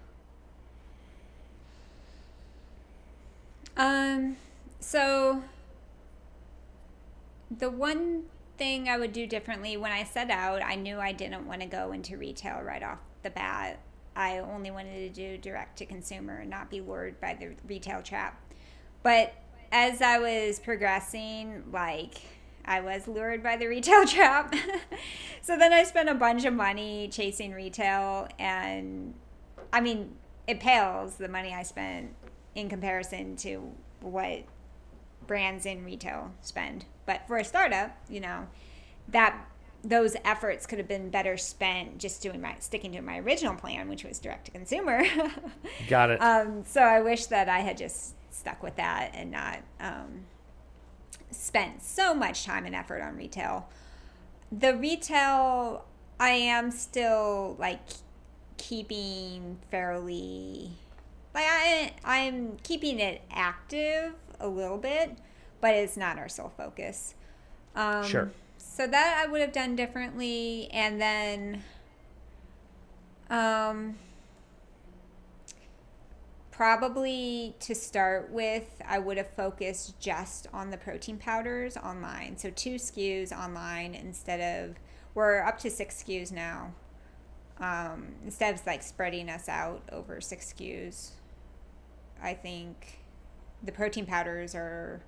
Um, 3.76 4.38
so 4.80 5.44
the 7.52 7.70
one 7.70 8.24
thing 8.58 8.90
I 8.90 8.98
would 8.98 9.14
do 9.14 9.28
differently 9.28 9.78
when 9.78 9.92
I 9.92 10.04
set 10.04 10.30
out, 10.30 10.62
I 10.64 10.76
knew 10.76 11.00
I 11.00 11.12
didn't 11.12 11.48
want 11.48 11.62
to 11.62 11.68
go 11.68 11.92
into 11.92 12.18
retail 12.18 12.62
right 12.62 12.84
off 12.84 13.00
the 13.24 13.30
bat. 13.30 13.80
I 14.16 14.40
only 14.40 14.72
wanted 14.72 14.94
to 14.94 15.10
do 15.10 15.38
direct 15.38 15.78
to 15.78 15.86
consumer 15.86 16.40
and 16.40 16.50
not 16.50 16.70
be 16.70 16.82
lured 16.82 17.22
by 17.22 17.38
the 17.40 17.52
retail 17.68 18.02
trap. 18.02 18.42
But 19.04 19.34
as 19.72 20.02
I 20.02 20.18
was 20.18 20.60
progressing, 20.60 21.64
like 21.72 22.22
I 22.66 22.82
was 22.82 23.08
lured 23.08 23.44
by 23.44 23.58
the 23.58 23.68
retail 23.68 24.06
trap. 24.08 24.54
so 25.42 25.58
then 25.58 25.72
I 25.72 25.84
spent 25.84 26.10
a 26.10 26.16
bunch 26.16 26.46
of 26.46 26.54
money 26.54 27.10
chasing 27.12 27.54
retail 27.54 28.28
and 28.40 29.14
I 29.72 29.82
mean, 29.82 30.16
it 30.48 30.60
pales 30.60 31.16
the 31.16 31.28
money 31.28 31.54
I 31.54 31.64
spent 31.64 32.14
in 32.56 32.70
comparison 32.70 33.36
to 33.38 33.72
what 34.02 34.44
brands 35.26 35.66
in 35.66 35.84
retail 35.84 36.32
spend. 36.42 36.86
But 37.06 37.28
for 37.28 37.38
a 37.38 37.44
startup, 37.44 37.98
you 38.10 38.20
know, 38.20 38.48
that 39.10 39.48
those 39.84 40.16
efforts 40.26 40.66
could 40.66 40.80
have 40.80 40.88
been 40.88 41.10
better 41.10 41.38
spent 41.38 41.98
just 41.98 42.22
doing 42.22 42.42
my 42.42 42.56
sticking 42.60 42.92
to 42.94 43.02
my 43.02 43.20
original 43.20 43.56
plan, 43.56 43.88
which 43.90 44.04
was 44.04 44.20
direct 44.20 44.46
to 44.46 44.52
consumer. 44.52 45.04
Got 45.88 46.12
it. 46.12 46.22
um, 46.22 46.64
so 46.66 46.82
I 46.82 47.02
wish 47.02 47.28
that 47.28 47.48
I 47.48 47.60
had 47.60 47.78
just 47.78 48.16
stuck 48.32 48.62
with 48.62 48.76
that 48.76 49.12
and 49.14 49.32
not 49.32 49.60
um, 49.80 50.26
spent 51.32 51.84
so 51.84 52.14
much 52.14 52.46
time 52.46 52.66
and 52.66 52.76
effort 52.76 53.02
on 53.02 53.16
retail. 53.16 53.70
The 54.52 54.76
retail, 54.76 55.86
I 56.20 56.30
am 56.30 56.72
still 56.72 57.56
like 57.60 57.82
keeping 58.58 59.60
fairly, 59.70 60.72
like 61.34 61.46
I, 61.48 61.94
I'm 62.04 62.58
keeping 62.64 63.00
it 63.00 63.22
active 63.32 64.14
a 64.40 64.48
little 64.48 64.78
bit, 64.78 65.18
but 65.62 65.74
it's 65.74 65.98
not 65.98 66.18
our 66.18 66.30
sole 66.30 66.52
focus. 66.56 67.16
Um, 67.76 68.04
Sure. 68.04 68.32
So 68.58 68.88
that 68.88 69.24
I 69.24 69.30
would 69.30 69.42
have 69.42 69.52
done 69.52 69.76
differently, 69.76 70.70
and 70.72 71.02
then, 71.02 71.64
um, 73.30 73.96
probably 76.52 77.56
to 77.60 77.76
start 77.76 78.32
with, 78.32 78.82
I 78.86 78.98
would 78.98 79.18
have 79.18 79.30
focused 79.30 80.00
just 80.00 80.48
on 80.52 80.72
the 80.72 80.78
protein 80.78 81.18
powders 81.18 81.78
online. 81.78 82.38
So 82.38 82.50
two 82.50 82.76
SKUs 82.76 83.32
online 83.32 83.94
instead 83.94 84.40
of 84.66 84.76
we're 85.14 85.42
up 85.42 85.60
to 85.60 85.70
six 85.70 86.04
SKUs 86.04 86.32
now. 86.32 86.74
Um, 87.60 88.16
instead 88.24 88.54
of 88.54 88.66
like 88.66 88.84
spreading 88.84 89.30
us 89.30 89.50
out 89.50 89.82
over 89.92 90.22
six 90.22 90.54
SKUs, 90.54 91.12
I 92.22 92.34
think 92.34 93.00
the 93.64 93.72
protein 93.72 94.06
powders 94.06 94.56
are 94.56 95.02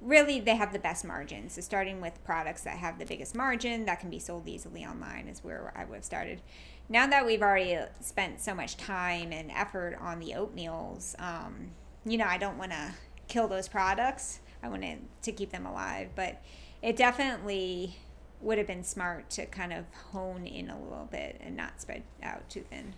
really 0.00 0.40
they 0.40 0.56
have 0.56 0.72
the 0.72 0.78
best 0.78 1.04
margins. 1.04 1.54
So 1.54 1.60
starting 1.60 2.00
with 2.00 2.22
products 2.24 2.62
that 2.62 2.78
have 2.78 2.98
the 2.98 3.06
biggest 3.06 3.34
margin 3.34 3.86
that 3.86 4.00
can 4.00 4.10
be 4.10 4.18
sold 4.18 4.48
easily 4.48 4.84
online 4.84 5.28
is 5.28 5.42
where 5.42 5.72
I 5.76 5.84
would 5.84 5.96
have 5.96 6.04
started. 6.04 6.42
Now 6.88 7.06
that 7.06 7.24
we've 7.24 7.42
already 7.42 7.78
spent 8.00 8.40
so 8.40 8.54
much 8.54 8.76
time 8.76 9.32
and 9.32 9.50
effort 9.50 9.96
on 10.00 10.20
the 10.20 10.34
oatmeals, 10.36 11.18
um, 11.20 11.70
you 12.04 12.18
know, 12.18 12.26
I 12.26 12.36
don't 12.36 12.58
want 12.58 12.72
to 12.72 12.92
kill 13.28 13.48
those 13.48 13.68
products. 13.68 14.40
I 14.62 14.68
want 14.68 14.84
to 15.22 15.32
keep 15.32 15.50
them 15.50 15.66
alive, 15.66 16.10
but 16.14 16.42
it 16.82 16.96
definitely 16.96 17.96
would 18.40 18.58
have 18.58 18.66
been 18.66 18.84
smart 18.84 19.30
to 19.30 19.46
kind 19.46 19.72
of 19.72 19.84
hone 20.12 20.46
in 20.46 20.68
a 20.68 20.78
little 20.78 21.08
bit 21.10 21.40
and 21.40 21.56
not 21.56 21.80
spread 21.80 22.02
out 22.22 22.48
too 22.50 22.64
thin. 22.68 22.94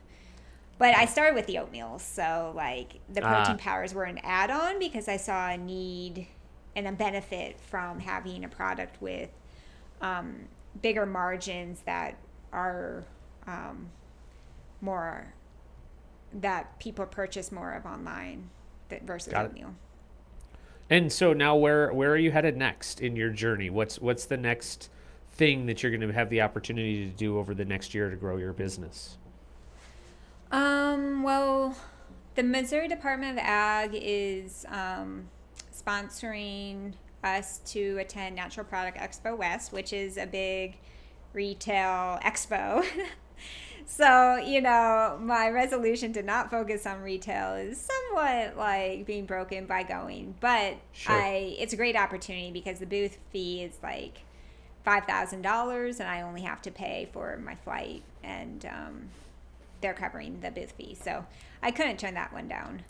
But 0.78 0.94
I 0.94 1.06
started 1.06 1.34
with 1.34 1.46
the 1.46 1.58
oatmeal, 1.58 1.98
so 1.98 2.52
like 2.54 3.00
the 3.08 3.22
protein 3.22 3.56
Ah. 3.58 3.58
powders 3.58 3.94
were 3.94 4.04
an 4.04 4.18
add-on 4.22 4.78
because 4.78 5.08
I 5.08 5.16
saw 5.16 5.48
a 5.50 5.56
need 5.56 6.26
and 6.74 6.86
a 6.86 6.92
benefit 6.92 7.58
from 7.58 8.00
having 8.00 8.44
a 8.44 8.48
product 8.48 9.00
with 9.00 9.30
um, 10.02 10.48
bigger 10.82 11.06
margins 11.06 11.80
that 11.86 12.18
are 12.52 13.04
um, 13.46 13.88
more 14.82 15.32
that 16.34 16.78
people 16.78 17.06
purchase 17.06 17.50
more 17.50 17.72
of 17.72 17.86
online 17.86 18.50
versus 19.02 19.32
oatmeal. 19.32 19.74
And 20.90 21.10
so 21.10 21.32
now 21.32 21.56
where 21.56 21.92
where 21.92 22.10
are 22.12 22.16
you 22.18 22.30
headed 22.30 22.56
next 22.56 23.00
in 23.00 23.16
your 23.16 23.30
journey? 23.30 23.70
What's 23.70 23.98
what's 23.98 24.26
the 24.26 24.36
next 24.36 24.90
thing 25.32 25.66
that 25.66 25.82
you're 25.82 25.90
going 25.90 26.06
to 26.06 26.12
have 26.12 26.28
the 26.28 26.42
opportunity 26.42 27.06
to 27.06 27.10
do 27.10 27.38
over 27.38 27.54
the 27.54 27.64
next 27.64 27.94
year 27.94 28.10
to 28.10 28.16
grow 28.16 28.36
your 28.36 28.52
business? 28.52 29.16
Um, 30.50 31.22
well, 31.22 31.76
the 32.34 32.42
Missouri 32.42 32.88
Department 32.88 33.32
of 33.32 33.44
Ag 33.44 33.90
is 33.94 34.64
um, 34.68 35.28
sponsoring 35.74 36.92
us 37.24 37.58
to 37.66 37.98
attend 37.98 38.36
Natural 38.36 38.64
Product 38.64 38.96
Expo 38.96 39.36
West, 39.36 39.72
which 39.72 39.92
is 39.92 40.16
a 40.16 40.26
big 40.26 40.78
retail 41.32 42.18
expo. 42.24 42.84
so, 43.86 44.36
you 44.36 44.60
know, 44.60 45.18
my 45.20 45.48
resolution 45.50 46.12
to 46.12 46.22
not 46.22 46.50
focus 46.50 46.86
on 46.86 47.02
retail 47.02 47.54
is 47.54 47.80
somewhat 47.80 48.56
like 48.56 49.06
being 49.06 49.26
broken 49.26 49.66
by 49.66 49.82
going, 49.82 50.34
but 50.40 50.76
Sure. 50.92 51.14
I 51.14 51.56
it's 51.58 51.72
a 51.72 51.76
great 51.76 51.96
opportunity 51.96 52.50
because 52.50 52.78
the 52.78 52.86
booth 52.86 53.18
fee 53.32 53.62
is 53.62 53.78
like 53.82 54.18
$5,000 54.86 56.00
and 56.00 56.08
I 56.08 56.22
only 56.22 56.42
have 56.42 56.62
to 56.62 56.70
pay 56.70 57.08
for 57.12 57.36
my 57.38 57.56
flight 57.56 58.02
and 58.22 58.64
um, 58.66 59.08
they're 59.86 59.94
covering 59.94 60.40
the 60.40 60.50
booth 60.50 60.72
fee. 60.72 60.96
So 61.00 61.24
I 61.62 61.70
couldn't 61.70 61.98
turn 61.98 62.14
that 62.14 62.32
one 62.32 62.48
down. 62.48 62.82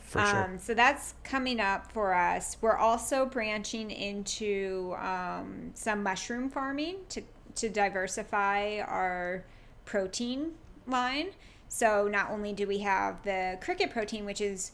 For 0.00 0.18
sure. 0.26 0.44
Um, 0.44 0.58
so 0.58 0.74
that's 0.74 1.14
coming 1.22 1.60
up 1.60 1.92
for 1.92 2.12
us. 2.12 2.56
We're 2.60 2.76
also 2.76 3.24
branching 3.24 3.92
into 3.92 4.96
um, 4.98 5.70
some 5.74 6.02
mushroom 6.02 6.50
farming 6.50 6.96
to, 7.10 7.22
to 7.54 7.68
diversify 7.68 8.80
our 8.80 9.44
protein 9.84 10.54
line. 10.88 11.28
So 11.68 12.08
not 12.08 12.32
only 12.32 12.52
do 12.52 12.66
we 12.66 12.78
have 12.78 13.22
the 13.22 13.56
cricket 13.60 13.92
protein, 13.92 14.24
which 14.24 14.40
is 14.40 14.72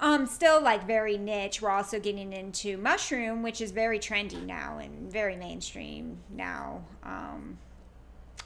um, 0.00 0.26
still 0.26 0.62
like 0.62 0.86
very 0.86 1.18
niche, 1.18 1.60
we're 1.60 1.70
also 1.70 1.98
getting 1.98 2.32
into 2.32 2.76
mushroom, 2.76 3.42
which 3.42 3.60
is 3.60 3.72
very 3.72 3.98
trendy 3.98 4.46
now 4.46 4.78
and 4.78 5.10
very 5.10 5.34
mainstream 5.34 6.18
now. 6.30 6.84
Um, 7.02 7.58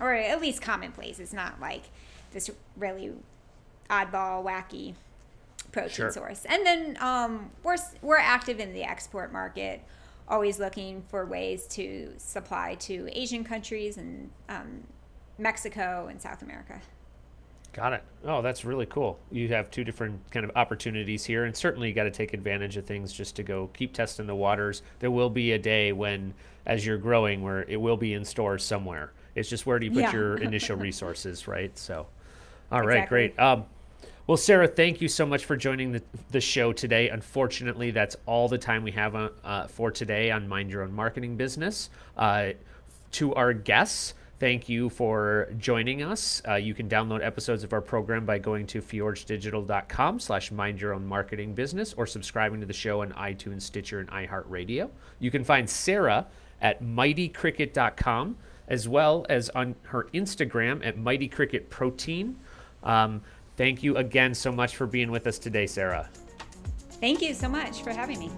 or 0.01 0.15
at 0.15 0.41
least 0.41 0.63
commonplace. 0.63 1.19
It's 1.19 1.35
not 1.35 1.61
like 1.61 1.85
this 2.33 2.51
really 2.77 3.13
oddball, 3.91 4.45
wacky 4.45 4.95
protein 5.73 5.91
Sure. 5.91 6.11
source. 6.11 6.45
And 6.47 6.65
then 6.67 6.97
um, 7.01 7.51
we're 7.63 7.77
we're 8.03 8.19
active 8.19 8.61
in 8.61 8.73
the 8.73 8.83
export 8.83 9.33
market, 9.33 9.83
always 10.29 10.59
looking 10.59 11.03
for 11.09 11.25
ways 11.27 11.67
to 11.69 12.13
supply 12.19 12.75
to 12.81 13.09
Asian 13.13 13.45
countries 13.45 13.97
and 13.97 14.31
um, 14.49 14.85
Mexico 15.39 16.09
and 16.11 16.21
South 16.21 16.43
America. 16.43 16.81
Got 17.73 17.93
it. 17.93 18.03
Oh, 18.25 18.41
that's 18.41 18.65
really 18.65 18.87
cool. 18.87 19.19
You 19.31 19.49
have 19.49 19.71
two 19.71 19.85
different 19.85 20.19
kind 20.31 20.45
of 20.47 20.53
opportunities 20.57 21.27
here, 21.27 21.45
and 21.45 21.55
certainly 21.55 21.89
you 21.89 21.95
got 21.95 22.05
to 22.05 22.11
take 22.11 22.33
advantage 22.33 22.79
of 22.79 22.87
things 22.87 23.13
just 23.13 23.37
to 23.37 23.43
go 23.43 23.69
keep 23.75 23.93
testing 23.93 24.27
the 24.27 24.35
waters. 24.35 24.81
There 25.01 25.11
will 25.11 25.29
be 25.29 25.53
a 25.53 25.59
day 25.59 25.93
when, 25.93 26.33
as 26.65 26.87
you're 26.87 26.97
growing, 26.97 27.43
where 27.43 27.65
it 27.65 27.77
will 27.79 27.99
be 27.99 28.15
in 28.15 28.25
stores 28.25 28.65
somewhere. 28.65 29.13
It's 29.35 29.51
just 29.51 29.67
where 29.67 29.79
do 29.79 29.85
you 29.85 29.93
put 29.93 30.01
Yeah. 30.05 30.13
your 30.13 30.37
initial 30.43 30.79
resources, 30.79 31.47
right? 31.47 31.77
So, 31.79 32.07
all 32.73 32.81
right, 32.81 32.99
Exactly. 32.99 33.29
great. 33.29 33.39
Um, 33.39 33.65
well, 34.27 34.37
Sarah, 34.37 34.67
thank 34.67 35.01
you 35.01 35.07
so 35.07 35.25
much 35.25 35.45
for 35.45 35.57
joining 35.57 35.93
the, 35.93 36.03
the 36.33 36.41
show 36.41 36.73
today. 36.73 37.09
Unfortunately, 37.11 37.93
that's 37.93 38.17
all 38.27 38.49
the 38.49 38.59
time 38.59 38.83
we 38.83 38.91
have 38.91 39.15
uh, 39.15 39.29
uh, 39.45 39.67
for 39.69 39.93
today 39.93 40.33
on 40.33 40.49
Mind 40.49 40.71
Your 40.71 40.83
Own 40.83 40.93
Marketing 40.93 41.37
Business. 41.37 41.91
Uh, 42.17 42.49
to 43.13 43.33
our 43.37 43.53
guests, 43.53 44.15
thank 44.41 44.69
you 44.69 44.91
for 44.91 45.49
joining 45.59 46.03
us. 46.03 46.43
Uh, 46.47 46.55
you 46.55 46.75
can 46.75 46.89
download 46.89 47.25
episodes 47.25 47.63
of 47.63 47.73
our 47.73 47.81
program 47.81 48.27
by 48.27 48.39
going 48.39 48.67
to 48.67 48.83
fjorgedigital.com 48.83 50.19
slash 50.19 50.51
mind 50.51 50.81
your 50.81 50.93
own 50.93 51.07
marketing 51.07 51.55
business 51.55 51.95
or 51.97 52.05
subscribing 52.05 52.59
to 52.59 52.67
the 52.67 52.73
show 52.73 53.03
on 53.03 53.13
iTunes, 53.13 53.63
Stitcher, 53.63 54.01
and 54.01 54.11
iHeartRadio. 54.11 54.91
You 55.21 55.31
can 55.31 55.45
find 55.45 55.71
Sarah 55.71 56.27
at 56.61 56.83
mightycricket.com 56.83 58.37
as 58.69 58.89
well 58.89 59.25
as 59.29 59.49
on 59.51 59.77
her 59.85 60.09
Instagram 60.13 60.85
at 60.85 60.97
mightycricketprotein. 60.99 62.35
Um, 62.87 63.21
thank 63.57 63.83
you 63.83 63.97
again 63.97 64.35
so 64.35 64.51
much 64.51 64.77
for 64.77 64.87
being 64.87 65.11
with 65.11 65.27
us 65.27 65.39
today, 65.39 65.67
Sarah. 65.67 66.09
Thank 67.01 67.21
you 67.21 67.35
so 67.35 67.49
much 67.49 67.83
for 67.83 67.91
having 67.91 68.19
me. 68.19 68.31